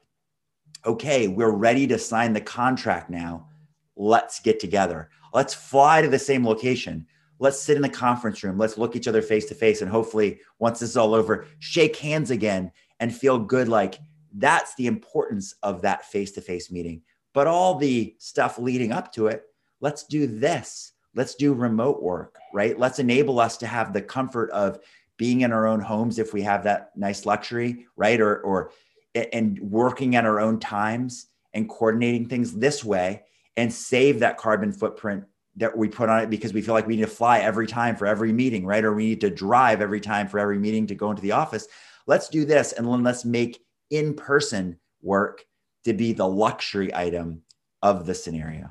okay, 0.85 1.27
we're 1.27 1.51
ready 1.51 1.87
to 1.87 1.97
sign 1.97 2.33
the 2.33 2.41
contract 2.41 3.09
now. 3.09 3.47
Let's 3.95 4.39
get 4.39 4.59
together. 4.59 5.09
Let's 5.33 5.53
fly 5.53 6.01
to 6.01 6.07
the 6.09 6.19
same 6.19 6.45
location. 6.45 7.07
let's 7.41 7.59
sit 7.59 7.75
in 7.75 7.81
the 7.81 7.89
conference 7.89 8.43
room 8.43 8.57
let's 8.57 8.77
look 8.77 8.95
each 8.95 9.07
other 9.07 9.21
face 9.21 9.45
to 9.45 9.55
face 9.55 9.81
and 9.81 9.91
hopefully 9.91 10.39
once 10.59 10.79
this 10.79 10.91
is 10.91 10.97
all 10.97 11.13
over 11.13 11.45
shake 11.59 11.95
hands 11.97 12.31
again 12.31 12.71
and 13.01 13.13
feel 13.13 13.37
good 13.37 13.67
like 13.67 13.99
that's 14.35 14.73
the 14.75 14.87
importance 14.87 15.55
of 15.63 15.81
that 15.81 16.05
face 16.05 16.31
to 16.31 16.39
face 16.39 16.71
meeting 16.71 17.01
but 17.33 17.47
all 17.47 17.75
the 17.75 18.15
stuff 18.19 18.57
leading 18.57 18.91
up 18.91 19.11
to 19.11 19.27
it 19.27 19.43
let's 19.81 20.03
do 20.05 20.27
this 20.27 20.93
let's 21.15 21.35
do 21.35 21.53
remote 21.53 22.01
work 22.01 22.37
right 22.53 22.77
let's 22.79 22.99
enable 22.99 23.39
us 23.39 23.57
to 23.57 23.67
have 23.67 23.91
the 23.91 24.01
comfort 24.01 24.49
of 24.51 24.79
being 25.17 25.41
in 25.41 25.51
our 25.51 25.67
own 25.67 25.79
homes 25.79 26.19
if 26.19 26.33
we 26.33 26.41
have 26.41 26.63
that 26.63 26.91
nice 26.95 27.25
luxury 27.25 27.85
right 27.97 28.21
or 28.21 28.39
or 28.41 28.71
and 29.15 29.59
working 29.59 30.15
at 30.15 30.25
our 30.25 30.39
own 30.39 30.59
times 30.59 31.27
and 31.53 31.69
coordinating 31.69 32.27
things 32.27 32.53
this 32.53 32.83
way 32.83 33.23
and 33.57 33.71
save 33.71 34.19
that 34.19 34.37
carbon 34.37 34.71
footprint 34.71 35.25
that 35.57 35.77
we 35.77 35.89
put 35.89 36.09
on 36.09 36.21
it 36.21 36.29
because 36.29 36.53
we 36.53 36.61
feel 36.61 36.73
like 36.73 36.87
we 36.87 36.95
need 36.95 37.01
to 37.01 37.07
fly 37.07 37.39
every 37.39 37.67
time 37.67 37.95
for 37.95 38.07
every 38.07 38.31
meeting, 38.31 38.65
right? 38.65 38.85
Or 38.85 38.93
we 38.93 39.05
need 39.05 39.21
to 39.21 39.29
drive 39.29 39.81
every 39.81 39.99
time 39.99 40.27
for 40.27 40.39
every 40.39 40.57
meeting 40.57 40.87
to 40.87 40.95
go 40.95 41.09
into 41.09 41.21
the 41.21 41.33
office. 41.33 41.67
Let's 42.07 42.29
do 42.29 42.45
this 42.45 42.71
and 42.71 42.87
then 42.87 43.03
let's 43.03 43.25
make 43.25 43.61
in 43.89 44.13
person 44.13 44.79
work 45.01 45.45
to 45.83 45.93
be 45.93 46.13
the 46.13 46.27
luxury 46.27 46.93
item 46.95 47.41
of 47.81 48.05
the 48.05 48.15
scenario. 48.15 48.69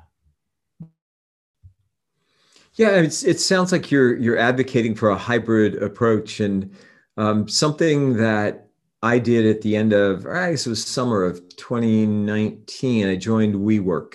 Yeah, 2.75 2.91
it 3.01 3.13
sounds 3.13 3.73
like 3.73 3.91
you're 3.91 4.17
you're 4.17 4.39
advocating 4.39 4.95
for 4.95 5.11
a 5.11 5.19
hybrid 5.19 5.83
approach, 5.83 6.41
and 6.41 6.75
um, 7.17 7.49
something 7.49 8.17
that 8.17 8.70
I 9.03 9.19
did 9.19 9.47
at 9.47 9.63
the 9.63 9.77
end 9.77 9.93
of 9.93 10.27
I 10.27 10.51
guess 10.51 10.67
it 10.67 10.71
was 10.71 10.85
summer 10.85 11.25
of 11.25 11.41
2019. 11.57 13.09
I 13.09 13.17
joined 13.17 13.55
WeWork, 13.55 14.15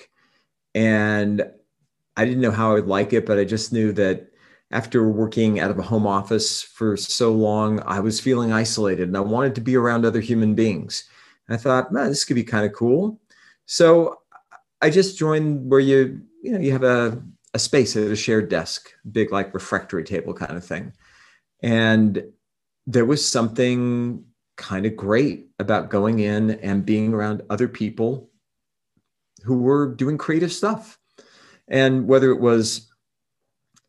and 0.74 1.44
I 2.18 2.26
didn't 2.26 2.42
know 2.42 2.52
how 2.52 2.72
I 2.72 2.76
would 2.76 2.88
like 2.88 3.14
it, 3.14 3.26
but 3.26 3.40
I 3.40 3.46
just 3.46 3.74
knew 3.74 3.92
that 3.94 4.32
after 4.72 5.08
working 5.08 5.60
out 5.60 5.72
of 5.72 5.80
a 5.80 5.84
home 5.84 6.08
office 6.08 6.62
for 6.62 6.98
so 6.98 7.32
long, 7.32 7.82
I 7.86 8.00
was 8.00 8.20
feeling 8.20 8.52
isolated 8.52 9.08
and 9.08 9.18
I 9.18 9.22
wanted 9.22 9.56
to 9.56 9.62
be 9.62 9.76
around 9.76 10.06
other 10.06 10.22
human 10.22 10.56
beings. 10.56 11.08
I 11.50 11.58
thought, 11.58 11.92
man, 11.92 12.10
this 12.10 12.26
could 12.26 12.36
be 12.36 12.44
kind 12.44 12.66
of 12.66 12.74
cool. 12.74 13.20
So 13.68 14.20
I 14.82 14.90
just 14.90 15.18
joined 15.18 15.70
where 15.70 15.80
you, 15.80 16.22
you 16.42 16.52
know, 16.52 16.60
you 16.60 16.72
have 16.72 16.84
a, 16.84 17.22
a 17.54 17.60
space 17.60 17.96
at 17.96 18.12
a 18.12 18.16
shared 18.16 18.50
desk, 18.50 18.92
big 19.12 19.32
like 19.32 19.54
refectory 19.54 20.04
table 20.04 20.34
kind 20.34 20.58
of 20.58 20.66
thing. 20.66 20.94
And 21.62 22.24
there 22.88 23.06
was 23.06 23.28
something 23.28 24.26
kind 24.58 24.86
of 24.86 24.96
great 24.96 25.48
about 25.60 25.90
going 25.90 26.20
in 26.20 26.52
and 26.52 26.86
being 26.86 27.14
around 27.14 27.42
other 27.50 27.68
people 27.68 28.30
who 29.44 29.60
were 29.60 29.94
doing 29.94 30.18
creative 30.18 30.52
stuff 30.52 30.98
and 31.68 32.08
whether 32.08 32.32
it 32.32 32.40
was 32.40 32.92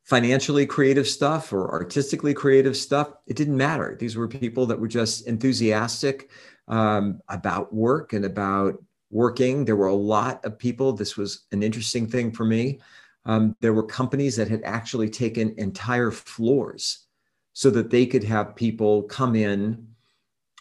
financially 0.04 0.66
creative 0.66 1.06
stuff 1.06 1.52
or 1.52 1.70
artistically 1.70 2.32
creative 2.32 2.76
stuff, 2.76 3.10
it 3.26 3.36
didn't 3.36 3.56
matter. 3.56 3.96
These 3.98 4.16
were 4.16 4.28
people 4.28 4.64
that 4.66 4.78
were 4.78 4.88
just 4.88 5.26
enthusiastic 5.26 6.30
um, 6.68 7.20
about 7.28 7.74
work 7.74 8.12
and 8.12 8.24
about 8.24 8.82
working. 9.10 9.64
There 9.64 9.76
were 9.76 9.88
a 9.88 9.94
lot 9.94 10.44
of 10.44 10.58
people. 10.58 10.92
This 10.92 11.16
was 11.16 11.46
an 11.52 11.62
interesting 11.62 12.08
thing 12.08 12.30
for 12.30 12.44
me. 12.44 12.80
Um, 13.24 13.56
there 13.60 13.72
were 13.72 13.82
companies 13.82 14.36
that 14.36 14.48
had 14.48 14.62
actually 14.62 15.10
taken 15.10 15.54
entire 15.58 16.12
floors 16.12 17.06
so 17.52 17.70
that 17.70 17.90
they 17.90 18.06
could 18.06 18.22
have 18.22 18.54
people 18.54 19.02
come 19.04 19.34
in, 19.34 19.88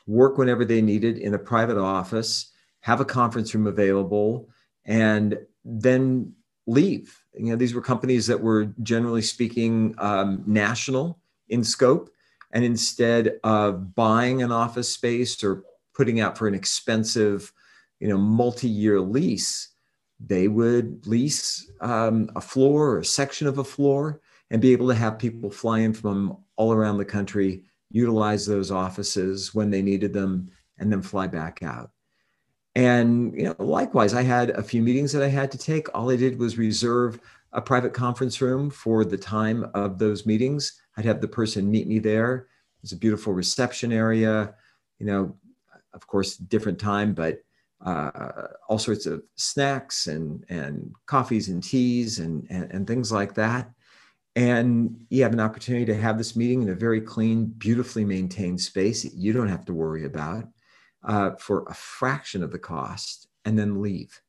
work 0.07 0.37
whenever 0.37 0.65
they 0.65 0.81
needed 0.81 1.17
in 1.17 1.33
a 1.33 1.39
private 1.39 1.77
office, 1.77 2.51
have 2.81 3.01
a 3.01 3.05
conference 3.05 3.53
room 3.55 3.67
available, 3.67 4.49
and 4.85 5.37
then 5.63 6.33
leave. 6.67 7.19
You 7.33 7.51
know, 7.51 7.55
these 7.55 7.73
were 7.73 7.81
companies 7.81 8.27
that 8.27 8.39
were 8.39 8.65
generally 8.83 9.21
speaking 9.21 9.95
um, 9.97 10.43
national 10.45 11.19
in 11.49 11.63
scope, 11.63 12.09
and 12.51 12.63
instead 12.63 13.39
of 13.43 13.95
buying 13.95 14.41
an 14.41 14.51
office 14.51 14.89
space 14.89 15.43
or 15.43 15.63
putting 15.93 16.19
out 16.19 16.37
for 16.37 16.47
an 16.47 16.55
expensive, 16.55 17.51
you 17.99 18.07
know, 18.07 18.17
multi-year 18.17 18.99
lease, 18.99 19.69
they 20.19 20.47
would 20.47 21.05
lease 21.07 21.69
um, 21.81 22.29
a 22.35 22.41
floor 22.41 22.91
or 22.91 22.99
a 22.99 23.05
section 23.05 23.47
of 23.47 23.57
a 23.57 23.63
floor 23.63 24.21
and 24.49 24.61
be 24.61 24.71
able 24.71 24.87
to 24.87 24.95
have 24.95 25.19
people 25.19 25.49
fly 25.49 25.79
in 25.79 25.93
from 25.93 26.37
all 26.55 26.71
around 26.71 26.97
the 26.97 27.05
country, 27.05 27.63
utilize 27.95 28.45
those 28.45 28.71
offices 28.71 29.55
when 29.55 29.71
they 29.71 29.81
needed 29.81 30.11
them, 30.11 30.51
and 30.77 30.91
then 30.91 31.01
fly 31.01 31.27
back 31.27 31.63
out. 31.63 31.91
And 32.75 33.33
you 33.33 33.45
know, 33.45 33.55
likewise, 33.57 34.13
I 34.13 34.21
had 34.21 34.49
a 34.49 34.61
few 34.61 34.81
meetings 34.81 35.13
that 35.13 35.23
I 35.23 35.29
had 35.29 35.49
to 35.51 35.57
take. 35.57 35.87
All 35.93 36.11
I 36.11 36.17
did 36.17 36.37
was 36.37 36.57
reserve 36.57 37.19
a 37.53 37.61
private 37.61 37.93
conference 37.93 38.41
room 38.41 38.69
for 38.69 39.05
the 39.05 39.17
time 39.17 39.69
of 39.73 39.97
those 39.97 40.25
meetings. 40.25 40.81
I'd 40.97 41.05
have 41.05 41.21
the 41.21 41.27
person 41.29 41.71
meet 41.71 41.87
me 41.87 41.99
there. 41.99 42.47
It's 42.83 42.91
a 42.91 42.97
beautiful 42.97 43.31
reception 43.31 43.93
area. 43.93 44.53
You 44.99 45.05
know, 45.05 45.37
of 45.93 46.05
course, 46.05 46.35
different 46.35 46.77
time, 46.77 47.13
but 47.13 47.39
uh, 47.85 48.47
all 48.67 48.77
sorts 48.77 49.05
of 49.05 49.23
snacks 49.35 50.07
and 50.07 50.43
and 50.49 50.93
coffees 51.05 51.47
and 51.47 51.63
teas 51.63 52.19
and, 52.19 52.45
and 52.49 52.69
and 52.71 52.85
things 52.85 53.09
like 53.09 53.33
that. 53.35 53.71
And 54.35 55.05
you 55.09 55.23
have 55.23 55.33
an 55.33 55.39
opportunity 55.39 55.85
to 55.85 55.95
have 55.95 56.17
this 56.17 56.35
meeting 56.35 56.61
in 56.61 56.69
a 56.69 56.75
very 56.75 56.99
clean, 56.99 57.45
beautifully 57.45 58.03
maintained 58.03 58.59
space 58.59 59.03
that 59.03 59.13
you 59.13 59.31
don't 59.31 59.47
have 59.47 59.65
to 59.65 59.73
worry 59.73 60.05
about 60.05 60.45
uh, 61.03 61.31
for 61.39 61.65
a 61.69 61.73
fraction 61.73 62.43
of 62.43 62.51
the 62.51 62.59
cost 62.59 63.27
and 63.45 63.57
then 63.57 63.81
leave. 63.81 64.21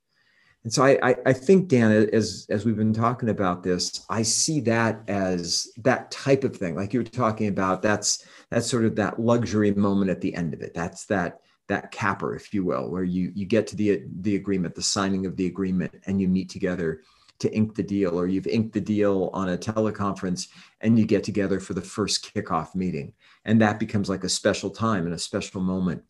And 0.63 0.73
so 0.73 0.83
I, 0.83 0.99
I, 1.01 1.17
I, 1.27 1.33
think, 1.33 1.69
Dan, 1.69 1.93
as, 2.13 2.47
as 2.51 2.65
we've 2.65 2.77
been 2.77 2.93
talking 2.93 3.29
about 3.29 3.63
this, 3.63 4.05
I 4.11 4.23
see 4.23 4.59
that 4.63 5.01
as 5.09 5.69
that 5.79 6.11
type 6.11 6.43
of 6.43 6.57
thing, 6.57 6.75
like 6.75 6.93
you 6.93 7.01
were 7.01 7.05
talking 7.05 7.47
about, 7.47 7.83
that's, 7.83 8.27
that's 8.51 8.69
sort 8.69 8.85
of 8.85 8.97
that 8.97 9.21
luxury 9.21 9.73
moment 9.73 10.11
at 10.11 10.21
the 10.21 10.35
end 10.35 10.55
of 10.55 10.63
it. 10.63 10.75
That's 10.75 11.07
that, 11.07 11.39
that 11.69 11.93
capper, 11.93 12.35
if 12.35 12.53
you 12.53 12.65
will, 12.65 12.91
where 12.91 13.05
you, 13.05 13.31
you 13.35 13.47
get 13.47 13.69
to 13.69 13.77
the, 13.77 14.03
the 14.21 14.35
agreement, 14.35 14.75
the 14.75 14.83
signing 14.83 15.25
of 15.25 15.37
the 15.37 15.47
agreement, 15.47 15.95
and 16.07 16.21
you 16.21 16.27
meet 16.27 16.49
together 16.49 17.03
to 17.39 17.53
ink 17.55 17.75
the 17.75 17.83
deal, 17.83 18.19
or 18.19 18.27
you've 18.27 18.47
inked 18.47 18.73
the 18.73 18.81
deal 18.81 19.31
on 19.33 19.51
a 19.51 19.59
teleconference 19.59 20.49
and 20.81 20.99
you 20.99 21.05
get 21.05 21.25
together 21.25 21.61
for 21.61 21.75
the 21.75 21.83
first 21.83 22.35
kickoff 22.35 22.75
meeting. 22.75 23.13
And 23.45 23.61
that 23.61 23.79
becomes 23.79 24.09
like 24.09 24.25
a 24.25 24.29
special 24.29 24.71
time 24.71 25.05
and 25.05 25.15
a 25.15 25.19
special 25.19 25.61
moment. 25.61 26.03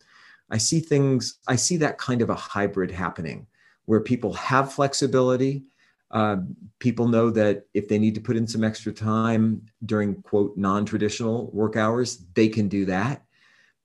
I 0.49 0.57
see 0.57 0.79
things, 0.79 1.39
I 1.47 1.55
see 1.55 1.77
that 1.77 1.97
kind 1.97 2.21
of 2.21 2.29
a 2.29 2.35
hybrid 2.35 2.91
happening 2.91 3.47
where 3.85 3.99
people 3.99 4.33
have 4.33 4.73
flexibility. 4.73 5.63
Uh, 6.11 6.37
people 6.79 7.07
know 7.07 7.29
that 7.29 7.65
if 7.73 7.87
they 7.87 7.99
need 7.99 8.15
to 8.15 8.21
put 8.21 8.37
in 8.37 8.47
some 8.47 8.63
extra 8.63 8.93
time 8.93 9.61
during 9.85 10.21
quote 10.21 10.55
non-traditional 10.55 11.51
work 11.51 11.75
hours, 11.75 12.25
they 12.33 12.47
can 12.47 12.69
do 12.69 12.85
that. 12.85 13.23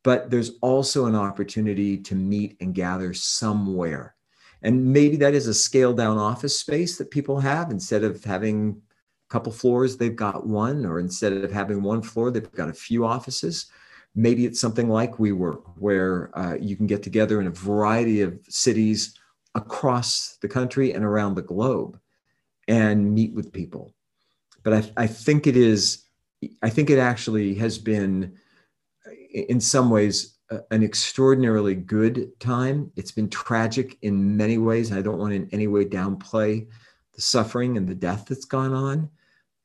But 0.05 0.31
there's 0.31 0.53
also 0.61 1.07
an 1.07 1.15
opportunity 1.15 1.97
to 1.99 2.15
meet 2.15 2.57
and 2.61 2.75
gather 2.75 3.13
somewhere. 3.15 4.15
And 4.63 4.93
maybe 4.93 5.17
that 5.17 5.35
is 5.35 5.47
a 5.47 5.55
scaled 5.55 5.97
down 5.97 6.19
office 6.19 6.59
space 6.59 6.97
that 6.99 7.11
people 7.11 7.41
have 7.41 7.71
instead 7.71 8.05
of 8.05 8.23
having 8.25 8.81
a 9.29 9.33
couple 9.33 9.53
floors, 9.53 9.97
they've 9.97 10.15
got 10.15 10.47
one, 10.47 10.87
or 10.87 11.01
instead 11.01 11.33
of 11.33 11.51
having 11.51 11.83
one 11.83 12.03
floor, 12.03 12.31
they've 12.31 12.53
got 12.53 12.69
a 12.69 12.75
few 12.75 13.05
offices 13.05 13.67
Maybe 14.15 14.45
it's 14.45 14.61
something 14.61 14.91
like 14.91 15.13
WeWork, 15.13 15.63
where 15.79 16.37
uh, 16.39 16.57
you 16.61 16.77
can 16.77 16.87
get 16.87 17.03
together 17.03 17.41
in 17.41 17.47
a 17.47 17.51
variety 17.51 18.21
of 18.21 18.39
cities 18.49 19.19
across 19.55 20.37
the 20.43 20.49
country 20.49 20.93
and 20.93 21.05
around 21.05 21.35
the 21.35 21.43
globe 21.43 21.99
and 22.69 23.15
meet 23.15 23.33
with 23.33 23.53
people. 23.53 23.95
But 24.65 24.73
I, 24.75 25.05
I 25.05 25.07
think 25.07 25.47
it 25.47 25.57
is, 25.57 26.05
I 26.63 26.69
think 26.69 26.91
it 26.91 26.99
actually 26.99 27.55
has 27.55 27.79
been, 27.79 28.37
in 29.33 29.61
some 29.61 29.89
ways, 29.89 30.32
an 30.71 30.83
extraordinarily 30.83 31.75
good 31.75 32.39
time. 32.41 32.91
It's 32.97 33.13
been 33.13 33.29
tragic 33.29 33.99
in 34.03 34.37
many 34.37 34.59
ways. 34.59 34.93
I 34.93 35.03
don't 35.03 35.19
want 35.19 35.33
in 35.33 35.49
any 35.53 35.67
way 35.67 35.85
downplay 35.85 36.67
the 37.15 37.21
suffering 37.21 37.77
and 37.77 37.89
the 37.89 37.95
death 37.95 38.27
that's 38.29 38.45
gone 38.45 38.73
on. 38.73 39.11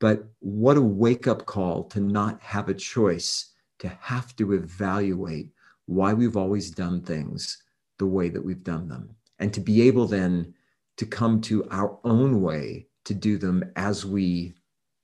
But 0.00 0.24
what 0.40 0.76
a 0.76 0.82
wake 0.82 1.26
up 1.26 1.46
call 1.46 1.84
to 1.84 2.00
not 2.00 2.40
have 2.40 2.68
a 2.68 2.74
choice 2.74 3.52
to 3.78 3.88
have 4.00 4.34
to 4.36 4.52
evaluate 4.52 5.50
why 5.86 6.12
we've 6.12 6.36
always 6.36 6.70
done 6.70 7.00
things 7.00 7.62
the 7.98 8.06
way 8.06 8.28
that 8.28 8.44
we've 8.44 8.62
done 8.62 8.88
them 8.88 9.14
and 9.38 9.52
to 9.54 9.60
be 9.60 9.82
able 9.82 10.06
then 10.06 10.54
to 10.96 11.06
come 11.06 11.40
to 11.40 11.66
our 11.70 11.98
own 12.04 12.42
way 12.42 12.86
to 13.04 13.14
do 13.14 13.38
them 13.38 13.64
as 13.76 14.04
we 14.04 14.52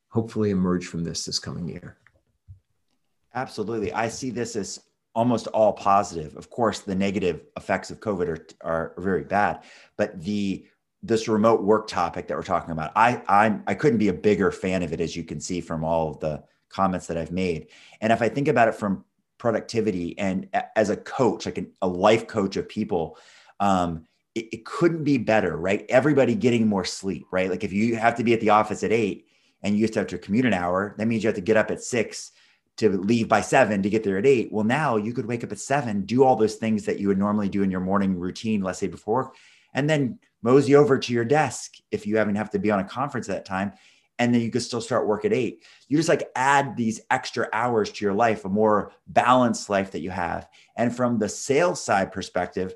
hopefully 0.09 0.51
emerge 0.51 0.87
from 0.87 1.03
this 1.03 1.25
this 1.25 1.39
coming 1.39 1.67
year 1.69 1.97
absolutely 3.35 3.93
i 3.93 4.09
see 4.09 4.31
this 4.31 4.57
as 4.57 4.81
almost 5.15 5.47
all 5.49 5.73
positive 5.73 6.37
of 6.37 6.51
course 6.51 6.81
the 6.81 6.95
negative 6.95 7.43
effects 7.57 7.91
of 7.91 8.01
covid 8.01 8.29
are, 8.29 8.47
are 8.63 8.95
very 8.99 9.25
bad 9.25 9.63
but 9.97 10.21
the 10.23 10.67
this 11.03 11.29
remote 11.29 11.63
work 11.63 11.87
topic 11.87 12.27
that 12.27 12.37
we're 12.37 12.43
talking 12.43 12.73
about 12.73 12.91
i 12.97 13.23
i'm 13.29 13.63
i 13.67 13.75
couldn't 13.75 13.99
be 13.99 14.09
a 14.09 14.13
bigger 14.13 14.51
fan 14.51 14.83
of 14.83 14.93
it 14.93 15.01
as 15.01 15.15
you 15.15 15.23
can 15.23 15.41
see 15.41 15.61
from 15.61 15.85
all 15.85 16.11
of 16.11 16.21
the 16.21 16.43
comments 16.75 17.07
that 17.07 17.17
I've 17.17 17.31
made. 17.31 17.69
And 18.01 18.13
if 18.13 18.21
I 18.21 18.29
think 18.29 18.49
about 18.49 18.69
it 18.69 18.75
from 18.75 19.05
productivity 19.39 20.19
and 20.19 20.49
as 20.75 20.91
a 20.91 20.97
coach, 20.97 21.47
like 21.47 21.65
a 21.81 21.89
life 21.89 22.27
coach 22.27 22.57
of 22.57 22.69
people, 22.69 23.17
um, 23.61 24.07
it, 24.35 24.49
it 24.53 24.65
couldn't 24.65 25.05
be 25.05 25.17
better, 25.17 25.57
right? 25.57 25.87
Everybody 25.89 26.35
getting 26.35 26.67
more 26.67 26.85
sleep, 26.85 27.27
right? 27.31 27.49
Like 27.49 27.63
if 27.63 27.73
you 27.73 27.97
have 27.97 28.17
to 28.17 28.25
be 28.25 28.35
at 28.35 28.41
the 28.41 28.51
office 28.51 28.83
at 28.83 28.93
eight 28.93 29.29
and 29.63 29.79
you 29.79 29.87
to 29.87 30.01
have 30.01 30.09
to 30.09 30.19
commute 30.19 30.47
an 30.47 30.53
hour, 30.53 30.95
that 30.99 31.07
means 31.07 31.23
you 31.23 31.29
have 31.29 31.37
to 31.37 31.41
get 31.41 31.57
up 31.57 31.71
at 31.71 31.83
six 31.83 32.33
to 32.77 32.91
leave 32.91 33.29
by 33.29 33.41
seven 33.41 33.83
to 33.83 33.91
get 33.91 34.03
there 34.03 34.19
at 34.19 34.27
eight. 34.27 34.53
Well, 34.53 34.65
now 34.65 34.97
you 34.97 35.13
could 35.13 35.27
wake 35.27 35.45
up 35.45 35.53
at 35.53 35.59
seven, 35.59 36.03
do 36.03 36.25
all 36.25 36.37
those 36.37 36.57
things 36.57 36.85
that 36.87 36.99
you 36.99 37.09
would 37.09 37.19
normally 37.19 37.49
do 37.49 37.63
in 37.63 37.71
your 37.71 37.81
morning 37.81 38.19
routine, 38.19 38.63
let's 38.63 38.79
say 38.79 38.89
before, 38.89 39.33
and 39.75 39.89
then 39.89 40.19
mosey 40.43 40.75
over 40.75 40.99
to 40.99 41.13
your 41.13 41.25
desk 41.25 41.75
if 41.91 42.07
you 42.07 42.17
haven't 42.17 42.35
have 42.35 42.51
to 42.51 42.59
be 42.59 42.71
on 42.71 42.81
a 42.81 42.85
conference 42.85 43.29
at 43.29 43.37
that 43.37 43.45
time. 43.45 43.73
And 44.19 44.33
then 44.33 44.43
you 44.43 44.51
could 44.51 44.63
still 44.63 44.81
start 44.81 45.09
work 45.09 45.25
at 45.25 45.33
eight. 45.33 45.65
You 45.89 45.97
just 45.97 46.09
like 46.09 46.29
add 46.37 46.77
these 46.77 47.01
extra 47.11 47.49
hours 47.53 47.91
to 47.91 48.05
your 48.05 48.15
life, 48.15 48.45
a 48.45 48.49
more 48.49 48.93
balanced 49.09 49.69
life 49.69 49.91
that 49.91 50.03
you 50.03 50.11
have. 50.11 50.49
And 50.77 50.95
from 50.95 51.19
the 51.19 51.29
sales 51.29 51.83
side 51.83 52.13
perspective, 52.13 52.75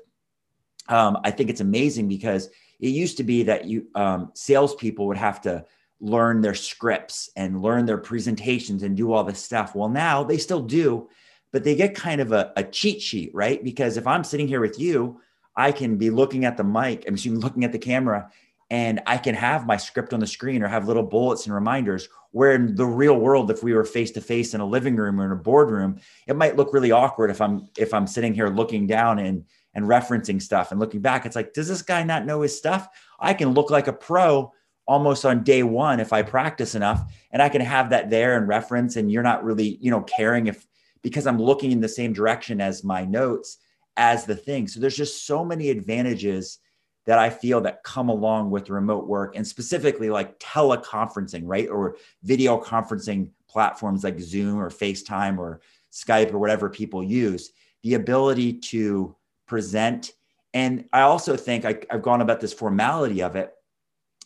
um, 0.89 1.17
I 1.23 1.31
think 1.31 1.49
it's 1.49 1.61
amazing 1.61 2.09
because 2.09 2.49
it 2.79 2.89
used 2.89 3.17
to 3.17 3.23
be 3.23 3.43
that 3.43 3.65
you 3.65 3.87
um, 3.95 4.31
salespeople 4.33 5.07
would 5.07 5.17
have 5.17 5.39
to 5.41 5.65
learn 6.01 6.41
their 6.41 6.55
scripts 6.55 7.29
and 7.35 7.61
learn 7.61 7.85
their 7.85 7.97
presentations 7.97 8.83
and 8.83 8.95
do 8.95 9.11
all 9.11 9.23
this 9.23 9.43
stuff. 9.43 9.75
Well, 9.75 9.89
now 9.89 10.23
they 10.23 10.37
still 10.37 10.61
do, 10.61 11.09
but 11.51 11.63
they 11.63 11.75
get 11.75 11.95
kind 11.95 12.21
of 12.21 12.31
a, 12.31 12.53
a 12.55 12.63
cheat 12.63 13.01
sheet, 13.01 13.31
right? 13.33 13.63
Because 13.63 13.97
if 13.97 14.07
I'm 14.07 14.23
sitting 14.23 14.47
here 14.47 14.61
with 14.61 14.79
you, 14.79 15.19
I 15.55 15.71
can 15.71 15.97
be 15.97 16.09
looking 16.09 16.45
at 16.45 16.55
the 16.55 16.63
mic, 16.63 17.05
I'm 17.07 17.15
looking 17.39 17.65
at 17.65 17.71
the 17.71 17.79
camera, 17.79 18.31
and 18.69 19.01
I 19.07 19.17
can 19.17 19.35
have 19.35 19.65
my 19.65 19.77
script 19.77 20.13
on 20.13 20.19
the 20.19 20.27
screen 20.27 20.63
or 20.63 20.67
have 20.67 20.87
little 20.87 21.03
bullets 21.03 21.45
and 21.45 21.55
reminders. 21.55 22.07
Where 22.31 22.53
in 22.53 22.75
the 22.75 22.85
real 22.85 23.19
world, 23.19 23.49
if 23.49 23.63
we 23.63 23.73
were 23.73 23.83
face 23.83 24.11
to 24.11 24.21
face 24.21 24.53
in 24.53 24.61
a 24.61 24.65
living 24.65 24.95
room 24.95 25.19
or 25.19 25.25
in 25.25 25.31
a 25.31 25.35
boardroom, 25.35 25.99
it 26.27 26.35
might 26.35 26.55
look 26.55 26.71
really 26.73 26.91
awkward 26.91 27.31
if 27.31 27.41
I'm 27.41 27.67
if 27.77 27.93
I'm 27.93 28.05
sitting 28.05 28.35
here 28.35 28.49
looking 28.49 28.85
down 28.85 29.17
and 29.17 29.43
and 29.73 29.85
referencing 29.85 30.41
stuff 30.41 30.71
and 30.71 30.79
looking 30.79 31.01
back. 31.01 31.25
It's 31.25 31.35
like, 31.35 31.53
does 31.53 31.67
this 31.67 31.81
guy 31.81 32.03
not 32.03 32.25
know 32.25 32.41
his 32.41 32.55
stuff? 32.55 32.87
I 33.19 33.33
can 33.33 33.49
look 33.49 33.71
like 33.71 33.87
a 33.87 33.93
pro 33.93 34.53
almost 34.89 35.23
on 35.23 35.43
day 35.43 35.61
one 35.61 35.99
if 35.99 36.11
I 36.11 36.23
practice 36.23 36.73
enough 36.73 37.13
and 37.31 37.43
I 37.43 37.49
can 37.49 37.61
have 37.61 37.91
that 37.91 38.09
there 38.09 38.35
and 38.35 38.47
reference 38.47 38.95
and 38.95 39.11
you're 39.11 39.21
not 39.21 39.43
really, 39.43 39.77
you 39.79 39.91
know, 39.91 40.01
caring 40.01 40.47
if 40.47 40.65
because 41.03 41.27
I'm 41.27 41.39
looking 41.39 41.71
in 41.71 41.79
the 41.79 41.87
same 41.87 42.11
direction 42.11 42.59
as 42.59 42.83
my 42.83 43.05
notes 43.05 43.59
as 43.97 44.25
the 44.25 44.35
thing. 44.35 44.67
So 44.67 44.79
there's 44.79 44.97
just 44.97 45.27
so 45.27 45.45
many 45.45 45.69
advantages 45.69 46.57
that 47.05 47.19
I 47.19 47.29
feel 47.29 47.61
that 47.61 47.83
come 47.83 48.09
along 48.09 48.49
with 48.49 48.71
remote 48.71 49.05
work 49.07 49.35
and 49.35 49.45
specifically 49.45 50.09
like 50.09 50.39
teleconferencing, 50.39 51.43
right? 51.45 51.69
Or 51.69 51.97
video 52.23 52.59
conferencing 52.59 53.29
platforms 53.47 54.03
like 54.03 54.19
Zoom 54.19 54.59
or 54.59 54.71
FaceTime 54.71 55.37
or 55.37 55.61
Skype 55.91 56.33
or 56.33 56.39
whatever 56.39 56.67
people 56.67 57.03
use, 57.03 57.51
the 57.83 57.93
ability 57.93 58.53
to 58.53 59.15
present. 59.45 60.13
And 60.55 60.85
I 60.91 61.01
also 61.01 61.37
think 61.37 61.63
I, 61.63 61.79
have 61.91 62.01
gone 62.01 62.21
about 62.21 62.39
this 62.41 62.53
formality 62.53 63.21
of 63.21 63.35
it 63.35 63.53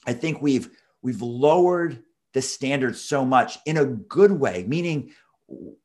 I 0.06 0.14
think 0.14 0.42
we've 0.42 0.70
we've 1.02 1.22
lowered 1.22 2.04
the 2.34 2.42
standards 2.42 3.02
so 3.02 3.24
much 3.26 3.58
in 3.66 3.78
a 3.78 3.86
good 3.86 4.32
way, 4.32 4.66
meaning 4.68 5.12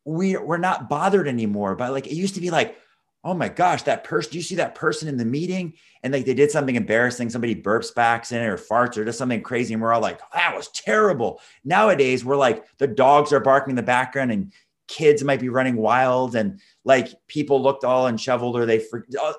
we 0.05 0.37
we're 0.37 0.59
not 0.59 0.89
bothered 0.89 1.29
anymore. 1.29 1.75
by 1.77 1.89
like 1.89 2.07
it 2.07 2.15
used 2.15 2.35
to 2.37 2.41
be 2.41 2.51
like, 2.51 2.77
oh 3.25 3.35
my 3.35 3.49
gosh, 3.49 3.83
that 3.83 4.05
person, 4.05 4.33
do 4.33 4.39
you 4.39 4.43
see 4.43 4.55
that 4.57 4.75
person 4.75 5.09
in 5.09 5.17
the 5.17 5.25
meeting? 5.25 5.75
And 6.03 6.13
like 6.13 6.25
they 6.25 6.35
did 6.35 6.51
something 6.51 6.77
embarrassing, 6.77 7.31
somebody 7.31 7.55
burps 7.55 7.95
back 7.95 8.31
in 8.31 8.39
it 8.39 8.47
or 8.47 8.57
farts 8.57 8.97
or 8.97 9.05
does 9.05 9.19
something 9.19 9.43
crazy. 9.43 9.75
And 9.75 9.83
we're 9.83 9.93
all 9.93 10.01
like, 10.01 10.21
that 10.33 10.57
was 10.57 10.69
terrible. 10.69 11.41
Nowadays, 11.65 12.25
we're 12.25 12.37
like, 12.37 12.65
the 12.79 12.87
dogs 12.87 13.33
are 13.33 13.41
barking 13.41 13.71
in 13.71 13.77
the 13.77 13.83
background 13.83 14.33
and 14.33 14.53
kids 14.87 15.23
might 15.23 15.41
be 15.41 15.51
running 15.51 15.77
wild 15.77 16.35
and 16.35 16.61
like 16.85 17.09
people 17.27 17.61
looked 17.61 17.85
all 17.85 18.07
unshoveled 18.07 18.57
or 18.57 18.65
they, 18.65 18.79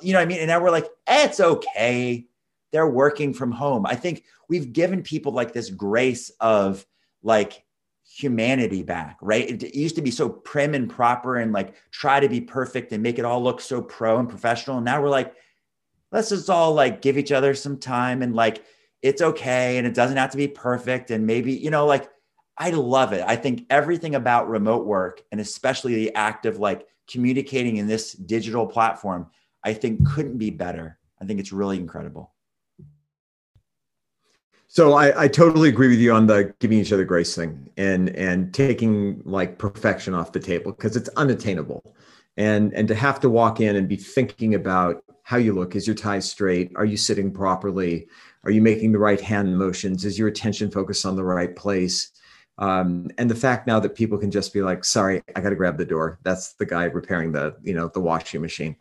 you 0.02 0.13
know 0.13 0.20
what 0.20 0.24
I 0.24 0.26
mean? 0.26 0.39
And 0.39 0.50
now 0.50 0.62
we're 0.62 0.70
like, 0.70 0.88
eh, 1.08 1.26
it's 1.26 1.39
okay 1.39 2.28
they're 2.71 2.89
working 2.89 3.34
from 3.34 3.51
home. 3.51 3.86
I 3.86 3.95
think 3.95 4.23
we've 4.47 4.73
given 4.73 5.01
people 5.01 5.32
like 5.32 5.53
this 5.53 5.69
grace 5.69 6.32
of 6.39 6.86
like 7.23 7.63
humanity 8.10 8.84
back, 8.84 9.17
right? 9.21 9.63
It, 9.63 9.75
used 9.75 9.95
to 9.95 10.01
be 10.01 10.12
so 10.12 10.29
prim 10.29 10.73
and 10.73 10.89
proper 10.89 11.38
and 11.38 11.51
like 11.51 11.75
try 11.91 12.19
to 12.19 12.29
be 12.29 12.41
perfect 12.41 12.91
and 12.91 13.03
make 13.03 13.19
it 13.19 13.25
all 13.25 13.41
look 13.41 13.62
so 13.62 13.82
pro 13.82 14.19
and 14.19 14.27
professional. 14.27 14.77
And 14.77 14.86
now 14.86 15.01
we're 15.01 15.10
like, 15.10 15.34
let's 16.12 16.29
just 16.29 16.49
all 16.49 16.73
like 16.73 17.01
give 17.01 17.17
each 17.17 17.32
other 17.32 17.53
some 17.53 17.77
time 17.77 18.21
and 18.21 18.36
like 18.36 18.63
it's 19.01 19.21
okay 19.21 19.77
and 19.77 19.86
it 19.86 19.93
doesn't 19.93 20.17
have 20.17 20.32
to 20.32 20.38
be 20.38 20.47
perfect. 20.47 21.12
And 21.12 21.25
maybe, 21.25 21.53
you 21.53 21.69
know, 21.69 21.86
like 21.86 22.10
I 22.58 22.71
love 22.71 23.13
it. 23.13 23.23
I 23.25 23.36
think 23.36 23.65
everything 23.69 24.15
about 24.15 24.49
remote 24.49 24.86
work 24.86 25.21
and 25.32 25.39
especially 25.39 25.95
the 25.95 26.13
act 26.15 26.45
of 26.45 26.60
like 26.60 26.88
communicating 27.08 27.77
in 27.77 27.88
this 27.88 28.13
digital 28.13 28.65
platform, 28.65 29.27
I 29.63 29.73
think 29.73 30.05
couldn't 30.05 30.38
be 30.38 30.49
better. 30.49 30.97
I 31.21 31.25
think 31.25 31.39
it's 31.39 31.51
really 31.51 31.77
incredible. 31.77 32.34
So 34.71 34.93
I, 34.93 35.23
I 35.23 35.27
totally 35.27 35.67
agree 35.67 35.88
with 35.88 35.97
you 35.97 36.13
on 36.13 36.27
the 36.27 36.53
giving 36.60 36.77
each 36.77 36.93
other 36.93 37.03
grace 37.03 37.36
thing 37.36 37.71
and 37.75 38.10
and 38.10 38.53
taking 38.53 39.19
like 39.25 39.58
perfection 39.58 40.13
off 40.13 40.32
the 40.32 40.39
table 40.39 40.73
because 40.73 40.95
it's 40.95 41.10
unattainable. 41.17 41.95
And 42.38 42.71
and 42.75 42.88
to 42.88 42.93
have 42.93 43.19
to 43.21 43.32
walk 43.32 43.62
in 43.62 43.75
and 43.75 43.89
be 43.89 43.95
thinking 43.95 44.53
about 44.53 45.03
how 45.23 45.38
you 45.38 45.53
look, 45.53 45.75
is 45.75 45.88
your 45.88 45.95
tie 45.95 46.19
straight? 46.19 46.71
Are 46.75 46.86
you 46.86 46.97
sitting 46.97 47.32
properly? 47.32 48.08
Are 48.43 48.51
you 48.51 48.62
making 48.62 48.91
the 48.91 48.99
right 48.99 49.19
hand 49.19 49.58
motions? 49.58 50.05
Is 50.05 50.19
your 50.19 50.27
attention 50.27 50.69
focused 50.69 51.03
on 51.03 51.15
the 51.15 51.23
right 51.23 51.55
place? 51.55 52.12
Um, 52.60 53.10
and 53.17 53.29
the 53.29 53.36
fact 53.36 53.65
now 53.65 53.79
that 53.79 53.95
people 53.95 54.19
can 54.19 54.29
just 54.29 54.53
be 54.53 54.62
like, 54.62 54.86
sorry, 54.86 55.23
I 55.36 55.41
got 55.41 55.49
to 55.49 55.55
grab 55.55 55.77
the 55.79 55.86
door. 55.86 56.19
That's 56.23 56.53
the 56.53 56.65
guy 56.65 56.84
repairing 56.84 57.32
the, 57.32 57.55
you 57.63 57.73
know, 57.73 57.88
the 57.88 58.01
washing 58.01 58.41
machine 58.41 58.75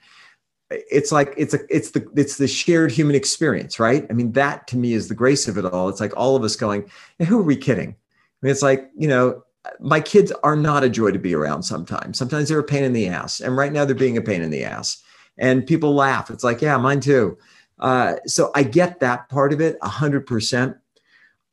it's 0.70 1.12
like 1.12 1.32
it's 1.36 1.54
a 1.54 1.60
it's 1.74 1.92
the 1.92 2.06
it's 2.14 2.36
the 2.36 2.48
shared 2.48 2.92
human 2.92 3.16
experience 3.16 3.80
right? 3.80 4.06
I 4.10 4.12
mean 4.12 4.32
that 4.32 4.66
to 4.68 4.76
me 4.76 4.92
is 4.92 5.08
the 5.08 5.14
grace 5.14 5.48
of 5.48 5.56
it 5.56 5.64
all. 5.64 5.88
It's 5.88 6.00
like 6.00 6.16
all 6.16 6.36
of 6.36 6.42
us 6.42 6.56
going 6.56 6.90
who 7.26 7.38
are 7.38 7.42
we 7.42 7.56
kidding? 7.56 7.90
I 7.90 8.36
mean 8.42 8.50
it's 8.50 8.62
like 8.62 8.90
you 8.96 9.08
know 9.08 9.42
my 9.80 10.00
kids 10.00 10.32
are 10.42 10.56
not 10.56 10.84
a 10.84 10.88
joy 10.88 11.10
to 11.10 11.18
be 11.18 11.34
around 11.34 11.62
sometimes. 11.62 12.18
Sometimes 12.18 12.48
they're 12.48 12.58
a 12.58 12.64
pain 12.64 12.84
in 12.84 12.92
the 12.92 13.08
ass 13.08 13.40
and 13.40 13.56
right 13.56 13.72
now 13.72 13.84
they're 13.84 13.94
being 13.94 14.16
a 14.16 14.22
pain 14.22 14.42
in 14.42 14.50
the 14.50 14.64
ass 14.64 15.02
and 15.38 15.66
people 15.66 15.94
laugh. 15.94 16.30
It's 16.30 16.44
like 16.44 16.60
yeah 16.60 16.76
mine 16.76 17.00
too. 17.00 17.38
Uh, 17.78 18.16
so 18.26 18.50
i 18.56 18.62
get 18.62 18.98
that 18.98 19.28
part 19.28 19.52
of 19.52 19.60
it 19.60 19.80
100% 19.80 20.76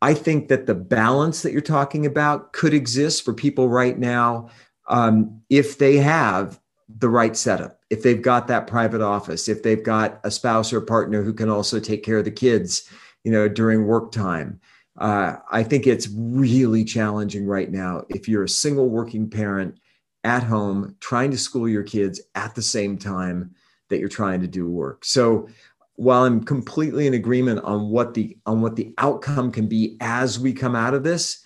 i 0.01 0.11
think 0.11 0.47
that 0.47 0.65
the 0.65 0.73
balance 0.73 1.43
that 1.43 1.51
you're 1.51 1.61
talking 1.61 2.03
about 2.03 2.51
could 2.51 2.73
exist 2.73 3.23
for 3.23 3.31
people 3.31 3.69
right 3.69 3.99
now 3.99 4.49
um, 4.87 5.39
if 5.51 5.77
they 5.77 5.97
have 5.97 6.59
the 6.87 7.09
right 7.09 7.35
setup. 7.35 7.79
If 7.89 8.03
they've 8.03 8.21
got 8.21 8.47
that 8.47 8.67
private 8.67 9.01
office 9.01 9.47
if 9.47 9.63
they've 9.63 9.83
got 9.83 10.19
a 10.23 10.31
spouse 10.31 10.71
or 10.73 10.81
partner 10.81 11.23
who 11.23 11.33
can 11.33 11.49
also 11.49 11.79
take 11.79 12.03
care 12.03 12.17
of 12.17 12.25
the 12.25 12.31
kids 12.31 12.89
you 13.23 13.31
know 13.31 13.49
during 13.49 13.85
work 13.85 14.11
time 14.11 14.59
uh, 14.97 15.35
i 15.51 15.63
think 15.63 15.87
it's 15.87 16.07
really 16.15 16.85
challenging 16.85 17.45
right 17.45 17.71
now 17.71 18.03
if 18.09 18.29
you're 18.29 18.43
a 18.43 18.49
single 18.49 18.89
working 18.89 19.29
parent 19.29 19.77
at 20.25 20.43
home 20.43 20.95
trying 20.99 21.29
to 21.31 21.37
school 21.37 21.69
your 21.69 21.83
kids 21.83 22.19
at 22.33 22.55
the 22.55 22.61
same 22.61 22.97
time 22.97 23.53
that 23.89 23.99
you're 23.99 24.09
trying 24.09 24.41
to 24.41 24.47
do 24.47 24.67
work. 24.67 25.05
So 25.05 25.47
while 25.97 26.25
i'm 26.25 26.43
completely 26.43 27.07
in 27.07 27.13
agreement 27.13 27.63
on 27.63 27.89
what 27.89 28.13
the 28.13 28.37
on 28.45 28.61
what 28.61 28.75
the 28.75 28.93
outcome 28.97 29.49
can 29.49 29.65
be 29.65 29.95
as 30.01 30.37
we 30.37 30.51
come 30.51 30.75
out 30.75 30.93
of 30.93 31.05
this 31.05 31.44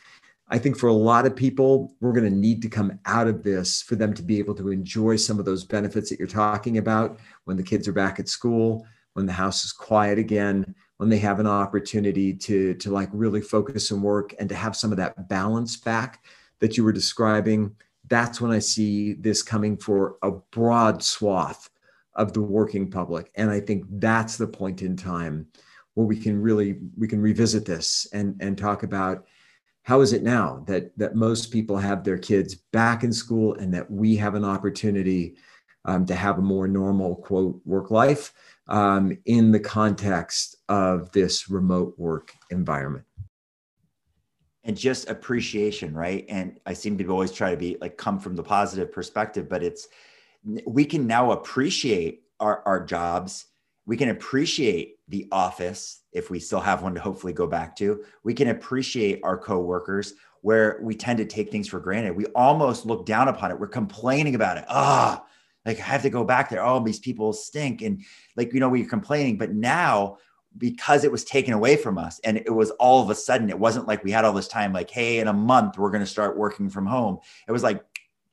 I 0.52 0.58
think 0.58 0.78
for 0.78 0.88
a 0.88 0.94
lot 0.94 1.28
of 1.28 1.36
people, 1.36 1.94
we're 2.02 2.14
going 2.14 2.30
to 2.30 2.36
need 2.36 2.62
to 2.64 2.70
come 2.70 3.00
out 3.06 3.28
of 3.28 3.44
this 3.44 3.84
for 3.84 3.96
them 3.96 4.14
to 4.16 4.24
be 4.24 4.40
able 4.40 4.56
to 4.56 4.70
enjoy 4.70 5.16
some 5.16 5.38
of 5.38 5.46
those 5.46 5.64
benefits 5.64 6.10
that 6.10 6.18
you're 6.18 6.28
talking 6.28 6.80
about 6.80 7.20
when 7.46 7.56
the 7.56 7.64
kids 7.64 7.88
are 7.88 7.94
back 7.94 8.20
at 8.20 8.28
school, 8.28 8.86
when 9.14 9.28
the 9.28 9.34
house 9.34 9.64
is 9.64 9.72
quiet 9.72 10.18
again, 10.18 10.74
when 10.98 11.10
they 11.10 11.20
have 11.20 11.40
an 11.40 11.48
opportunity 11.48 12.34
to, 12.34 12.74
to 12.76 12.92
like 12.92 13.10
really 13.14 13.42
focus 13.42 13.92
and 13.92 14.02
work 14.02 14.34
and 14.40 14.50
to 14.50 14.56
have 14.56 14.76
some 14.76 14.92
of 14.92 14.98
that 14.98 15.30
balance 15.30 15.78
back 15.78 16.24
that 16.60 16.78
you 16.78 16.84
were 16.84 16.92
describing. 16.92 17.76
That's 18.08 18.42
when 18.42 18.52
I 18.52 18.60
see 18.60 19.14
this 19.14 19.44
coming 19.44 19.78
for 19.78 20.18
a 20.24 20.32
broad 20.32 21.04
swath 21.04 21.70
of 22.16 22.34
the 22.34 22.42
working 22.42 22.90
public. 22.90 23.32
And 23.36 23.52
I 23.52 23.60
think 23.60 23.86
that's 23.92 24.36
the 24.36 24.48
point 24.48 24.82
in 24.82 24.98
time 24.98 25.48
where 25.94 26.08
we 26.08 26.18
can 26.18 26.42
really 26.42 26.80
we 26.98 27.08
can 27.08 27.22
revisit 27.22 27.66
this 27.66 28.08
and, 28.14 28.36
and 28.40 28.58
talk 28.58 28.84
about 28.84 29.26
how 29.90 30.02
is 30.02 30.14
it 30.14 30.22
now 30.22 30.64
that 30.68 30.96
that 31.00 31.16
most 31.16 31.52
people 31.52 31.76
have 31.76 32.04
their 32.04 32.20
kids 32.20 32.54
back 32.54 33.04
in 33.04 33.12
school 33.12 33.56
and 33.56 33.74
that 33.74 33.90
we 33.90 34.16
have 34.16 34.36
an 34.36 34.46
opportunity 34.46 35.36
um, 35.86 36.06
to 36.06 36.14
have 36.14 36.38
a 36.38 36.44
more 36.44 36.68
normal 36.68 37.16
quote 37.16 37.60
work 37.66 37.90
life 37.90 38.32
um, 38.68 39.18
in 39.26 39.52
the 39.52 39.60
context 39.60 40.58
of 40.70 41.12
this 41.12 41.50
remote 41.50 41.96
work 41.98 42.36
environment? 42.52 43.04
And 44.64 44.78
just 44.78 45.10
appreciation 45.10 45.96
right? 45.96 46.24
And 46.30 46.60
i 46.68 46.74
seem 46.74 46.96
to 47.00 47.08
always 47.08 47.32
try 47.32 47.50
to 47.50 47.58
be 47.58 47.76
like 47.82 47.98
come 47.98 48.20
from 48.20 48.36
the 48.36 48.44
positive 48.44 48.92
perspective 48.92 49.50
but 49.50 49.64
it's 49.64 49.88
we 50.68 50.86
can 50.86 51.08
now 51.08 51.32
appreciate 51.32 52.26
our, 52.40 52.62
our 52.68 52.86
jobs 52.86 53.48
we 53.90 53.98
can 53.98 54.10
appreciate 54.10 55.00
the 55.08 55.28
office 55.32 56.02
if 56.12 56.30
we 56.30 56.40
still 56.40 56.60
have 56.60 56.84
one 56.84 56.94
to 56.94 57.02
hopefully 57.02 57.34
go 57.34 57.48
back 57.48 57.76
to. 57.78 58.04
We 58.24 58.36
can 58.36 58.50
appreciate 58.50 59.20
our 59.24 59.36
coworkers 59.36 60.14
where 60.42 60.78
we 60.84 60.94
tend 60.94 61.18
to 61.18 61.26
take 61.26 61.50
things 61.50 61.68
for 61.68 61.80
granted. 61.80 62.16
We 62.16 62.28
almost 62.28 62.86
look 62.86 63.08
down 63.08 63.30
upon 63.30 63.50
it. 63.50 63.60
We're 63.60 63.66
complaining 63.66 64.36
about 64.36 64.58
it. 64.58 64.66
Ah 64.70 65.26
like 65.66 65.80
i 65.80 65.84
have 65.84 66.04
to 66.04 66.12
go 66.12 66.24
back 66.24 66.52
there. 66.52 66.64
Oh 66.64 66.80
these 66.84 67.00
people 67.00 67.34
stink. 67.34 67.82
And 67.82 68.04
like 68.36 68.54
you 68.54 68.60
know 68.60 68.70
we're 68.70 68.88
complaining 68.88 69.40
but 69.40 69.54
now 69.56 70.18
because 70.56 71.04
it 71.04 71.12
was 71.12 71.24
taken 71.24 71.56
away 71.56 71.76
from 71.76 71.98
us 71.98 72.20
and 72.24 72.38
it 72.38 72.54
was 72.54 72.70
all 72.72 73.02
of 73.02 73.10
a 73.10 73.16
sudden 73.16 73.50
it 73.50 73.58
wasn't 73.58 73.88
like 73.88 74.04
we 74.04 74.12
had 74.12 74.24
all 74.24 74.34
this 74.34 74.48
time 74.48 74.72
like 74.72 74.92
hey 74.92 75.18
in 75.18 75.28
a 75.28 75.34
month 75.34 75.80
we're 75.80 75.90
going 75.90 76.04
to 76.04 76.06
start 76.06 76.38
working 76.38 76.70
from 76.70 76.86
home. 76.86 77.18
It 77.48 77.52
was 77.54 77.64
like 77.64 77.84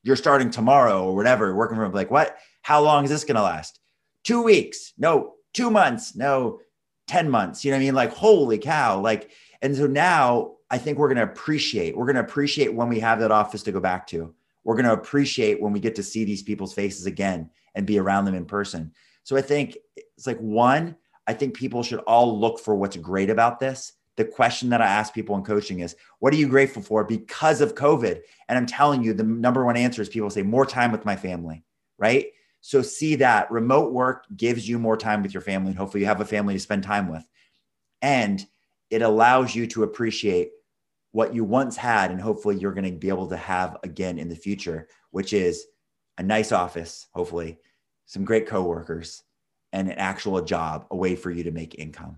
you're 0.02 0.16
starting 0.16 0.50
tomorrow 0.50 1.02
or 1.02 1.16
whatever 1.16 1.54
working 1.54 1.78
from 1.78 1.92
like 1.92 2.10
what? 2.10 2.36
How 2.60 2.82
long 2.82 3.04
is 3.04 3.10
this 3.10 3.24
going 3.24 3.36
to 3.36 3.42
last? 3.42 3.80
Two 4.22 4.42
weeks. 4.42 4.92
No 4.98 5.32
two 5.56 5.70
months 5.70 6.14
no 6.14 6.60
10 7.08 7.30
months 7.30 7.64
you 7.64 7.70
know 7.70 7.76
what 7.76 7.82
i 7.82 7.84
mean 7.84 7.94
like 7.94 8.12
holy 8.12 8.58
cow 8.58 9.00
like 9.00 9.30
and 9.62 9.76
so 9.76 9.86
now 9.86 10.52
i 10.70 10.78
think 10.78 10.98
we're 10.98 11.08
going 11.08 11.16
to 11.16 11.32
appreciate 11.32 11.96
we're 11.96 12.06
going 12.06 12.16
to 12.16 12.22
appreciate 12.22 12.74
when 12.74 12.88
we 12.88 13.00
have 13.00 13.20
that 13.20 13.30
office 13.30 13.62
to 13.62 13.72
go 13.72 13.80
back 13.80 14.06
to 14.06 14.34
we're 14.64 14.74
going 14.74 14.84
to 14.84 14.92
appreciate 14.92 15.60
when 15.60 15.72
we 15.72 15.80
get 15.80 15.94
to 15.94 16.02
see 16.02 16.24
these 16.24 16.42
people's 16.42 16.74
faces 16.74 17.06
again 17.06 17.48
and 17.74 17.86
be 17.86 17.98
around 17.98 18.24
them 18.24 18.34
in 18.34 18.44
person 18.44 18.92
so 19.24 19.36
i 19.36 19.42
think 19.42 19.76
it's 19.96 20.26
like 20.26 20.38
one 20.38 20.96
I 21.26 21.34
think 21.34 21.54
people 21.54 21.82
should 21.82 22.00
all 22.00 22.38
look 22.38 22.58
for 22.58 22.74
what's 22.74 22.96
great 22.96 23.30
about 23.30 23.58
this. 23.58 23.92
The 24.16 24.24
question 24.24 24.70
that 24.70 24.80
I 24.80 24.86
ask 24.86 25.12
people 25.12 25.36
in 25.36 25.42
coaching 25.42 25.80
is, 25.80 25.96
what 26.20 26.32
are 26.32 26.36
you 26.36 26.48
grateful 26.48 26.82
for 26.82 27.04
because 27.04 27.60
of 27.60 27.74
COVID? 27.74 28.20
And 28.48 28.56
I'm 28.56 28.66
telling 28.66 29.02
you, 29.02 29.12
the 29.12 29.24
number 29.24 29.64
one 29.64 29.76
answer 29.76 30.00
is 30.00 30.08
people 30.08 30.30
say, 30.30 30.42
more 30.42 30.64
time 30.64 30.92
with 30.92 31.04
my 31.04 31.16
family, 31.16 31.64
right? 31.98 32.26
So 32.66 32.82
see 32.82 33.14
that 33.14 33.48
remote 33.52 33.92
work 33.92 34.24
gives 34.36 34.68
you 34.68 34.80
more 34.80 34.96
time 34.96 35.22
with 35.22 35.32
your 35.32 35.40
family. 35.40 35.68
And 35.68 35.78
hopefully 35.78 36.00
you 36.00 36.08
have 36.08 36.20
a 36.20 36.24
family 36.24 36.54
to 36.54 36.58
spend 36.58 36.82
time 36.82 37.08
with. 37.08 37.22
And 38.02 38.44
it 38.90 39.02
allows 39.02 39.54
you 39.54 39.68
to 39.68 39.84
appreciate 39.84 40.50
what 41.12 41.32
you 41.32 41.44
once 41.44 41.76
had. 41.76 42.10
And 42.10 42.20
hopefully 42.20 42.56
you're 42.56 42.74
going 42.74 42.92
to 42.92 42.98
be 42.98 43.08
able 43.08 43.28
to 43.28 43.36
have 43.36 43.76
again 43.84 44.18
in 44.18 44.28
the 44.28 44.34
future, 44.34 44.88
which 45.12 45.32
is 45.32 45.64
a 46.18 46.24
nice 46.24 46.50
office, 46.50 47.06
hopefully, 47.12 47.60
some 48.06 48.24
great 48.24 48.48
coworkers, 48.48 49.22
and 49.72 49.88
an 49.88 49.98
actual 49.98 50.42
job, 50.42 50.88
a 50.90 50.96
way 50.96 51.14
for 51.14 51.30
you 51.30 51.44
to 51.44 51.52
make 51.52 51.78
income. 51.78 52.16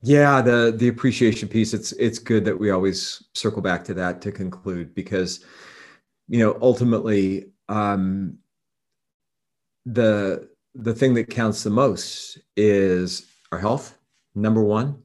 Yeah, 0.00 0.40
the 0.40 0.74
the 0.74 0.88
appreciation 0.88 1.48
piece. 1.48 1.74
It's 1.74 1.92
it's 1.92 2.18
good 2.18 2.46
that 2.46 2.58
we 2.58 2.70
always 2.70 3.24
circle 3.34 3.60
back 3.60 3.84
to 3.84 3.94
that 3.94 4.22
to 4.22 4.32
conclude 4.32 4.94
because, 4.94 5.44
you 6.28 6.38
know, 6.38 6.56
ultimately, 6.62 7.52
um, 7.68 8.38
the 9.86 10.48
the 10.74 10.94
thing 10.94 11.14
that 11.14 11.30
counts 11.30 11.62
the 11.62 11.70
most 11.70 12.38
is 12.56 13.26
our 13.50 13.58
health. 13.58 13.96
Number 14.34 14.62
one, 14.62 15.02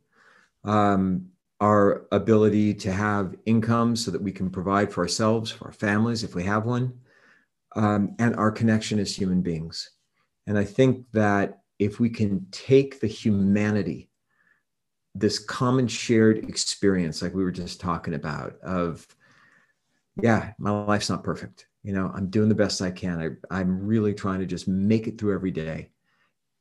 um, 0.63 1.30
our 1.60 2.06
ability 2.12 2.73
to 2.73 2.91
have 2.91 3.36
income 3.45 3.95
so 3.95 4.12
that 4.12 4.21
we 4.21 4.32
can 4.32 4.49
provide 4.49 4.91
for 4.91 5.02
ourselves, 5.02 5.49
for 5.49 5.65
our 5.65 5.73
families, 5.73 6.23
if 6.23 6.36
we 6.36 6.43
have 6.43 6.65
one, 6.65 6.93
um, 7.76 8.15
and 8.19 8.36
our 8.36 8.52
connection 8.52 8.99
as 8.99 9.15
human 9.15 9.41
beings. 9.41 9.89
And 10.45 10.58
I 10.58 10.65
think 10.65 11.06
that 11.13 11.62
if 11.80 11.99
we 11.99 12.10
can 12.10 12.45
take 12.52 12.99
the 12.99 13.08
humanity, 13.08 14.10
this 15.15 15.39
common 15.39 15.88
shared 15.88 16.38
experience, 16.49 17.21
like 17.21 17.34
we 17.34 17.43
were 17.43 17.52
just 17.52 17.80
talking 17.80 18.13
about, 18.13 18.60
of, 18.62 19.08
yeah, 20.21 20.52
my 20.60 20.69
life's 20.69 21.10
not 21.10 21.23
perfect. 21.23 21.67
You 21.83 21.93
know, 21.93 22.11
I'm 22.13 22.29
doing 22.29 22.49
the 22.49 22.55
best 22.55 22.81
I 22.81 22.91
can. 22.91 23.37
I, 23.51 23.55
I'm 23.59 23.85
really 23.85 24.13
trying 24.13 24.39
to 24.39 24.45
just 24.45 24.67
make 24.67 25.07
it 25.07 25.17
through 25.17 25.35
every 25.35 25.51
day. 25.51 25.89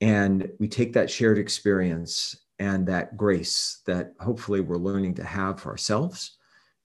And 0.01 0.51
we 0.59 0.69
take 0.69 0.93
that 0.95 1.11
shared 1.11 1.39
experience 1.39 2.37
and 2.59 2.87
that 2.87 3.17
grace 3.17 3.83
that 3.87 4.15
hopefully 4.21 4.61
we're 4.61 4.77
learning 4.77 5.15
to 5.15 5.25
have 5.25 5.61
for 5.61 5.71
ourselves 5.71 6.39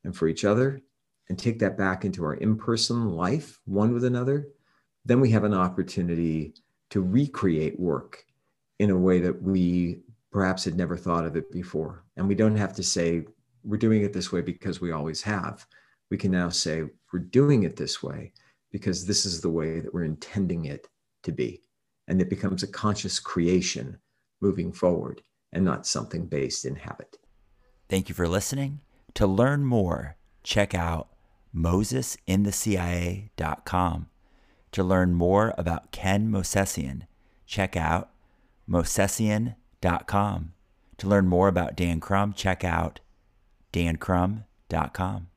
and 0.03 0.15
for 0.15 0.27
each 0.27 0.45
other 0.45 0.81
and 1.29 1.37
take 1.37 1.59
that 1.59 1.77
back 1.77 2.05
into 2.05 2.23
our 2.23 2.35
in 2.35 2.55
person 2.57 3.09
life, 3.09 3.59
one 3.65 3.93
with 3.93 4.03
another, 4.03 4.47
then 5.05 5.19
we 5.19 5.31
have 5.31 5.43
an 5.43 5.53
opportunity 5.53 6.53
to 6.89 7.01
recreate 7.01 7.79
work 7.79 8.23
in 8.79 8.91
a 8.91 8.97
way 8.97 9.19
that 9.19 9.41
we 9.41 9.99
perhaps 10.31 10.63
had 10.63 10.75
never 10.75 10.95
thought 10.95 11.25
of 11.25 11.35
it 11.35 11.51
before. 11.51 12.03
And 12.15 12.27
we 12.27 12.35
don't 12.35 12.55
have 12.55 12.73
to 12.73 12.83
say, 12.83 13.25
we're 13.63 13.77
doing 13.77 14.03
it 14.03 14.13
this 14.13 14.31
way 14.31 14.41
because 14.41 14.79
we 14.79 14.91
always 14.91 15.21
have. 15.23 15.65
We 16.09 16.17
can 16.17 16.31
now 16.31 16.49
say, 16.49 16.83
we're 17.11 17.19
doing 17.19 17.63
it 17.63 17.75
this 17.75 18.03
way 18.03 18.33
because 18.71 19.05
this 19.05 19.25
is 19.25 19.41
the 19.41 19.49
way 19.49 19.79
that 19.79 19.93
we're 19.93 20.03
intending 20.03 20.65
it 20.65 20.87
to 21.23 21.31
be. 21.31 21.61
And 22.07 22.21
it 22.21 22.29
becomes 22.29 22.61
a 22.63 22.67
conscious 22.67 23.19
creation 23.19 23.97
moving 24.41 24.71
forward 24.71 25.21
and 25.51 25.65
not 25.65 25.87
something 25.87 26.25
based 26.25 26.65
in 26.65 26.75
habit. 26.75 27.17
Thank 27.89 28.09
you 28.09 28.15
for 28.15 28.27
listening. 28.27 28.81
To 29.15 29.25
learn 29.25 29.65
more, 29.65 30.17
check 30.43 30.75
out 30.75 31.07
mosesinthecia.com. 31.55 34.07
To 34.73 34.83
learn 34.83 35.13
more 35.13 35.55
about 35.57 35.91
Ken 35.91 36.29
Mosesian, 36.29 37.07
check 37.45 37.75
out 37.75 38.11
mosesian.com. 38.69 40.53
To 40.97 41.07
learn 41.07 41.27
more 41.27 41.47
about 41.47 41.75
Dan 41.75 41.99
Crum, 41.99 42.33
check 42.33 42.63
out 42.63 42.99
dancrum.com. 43.71 45.27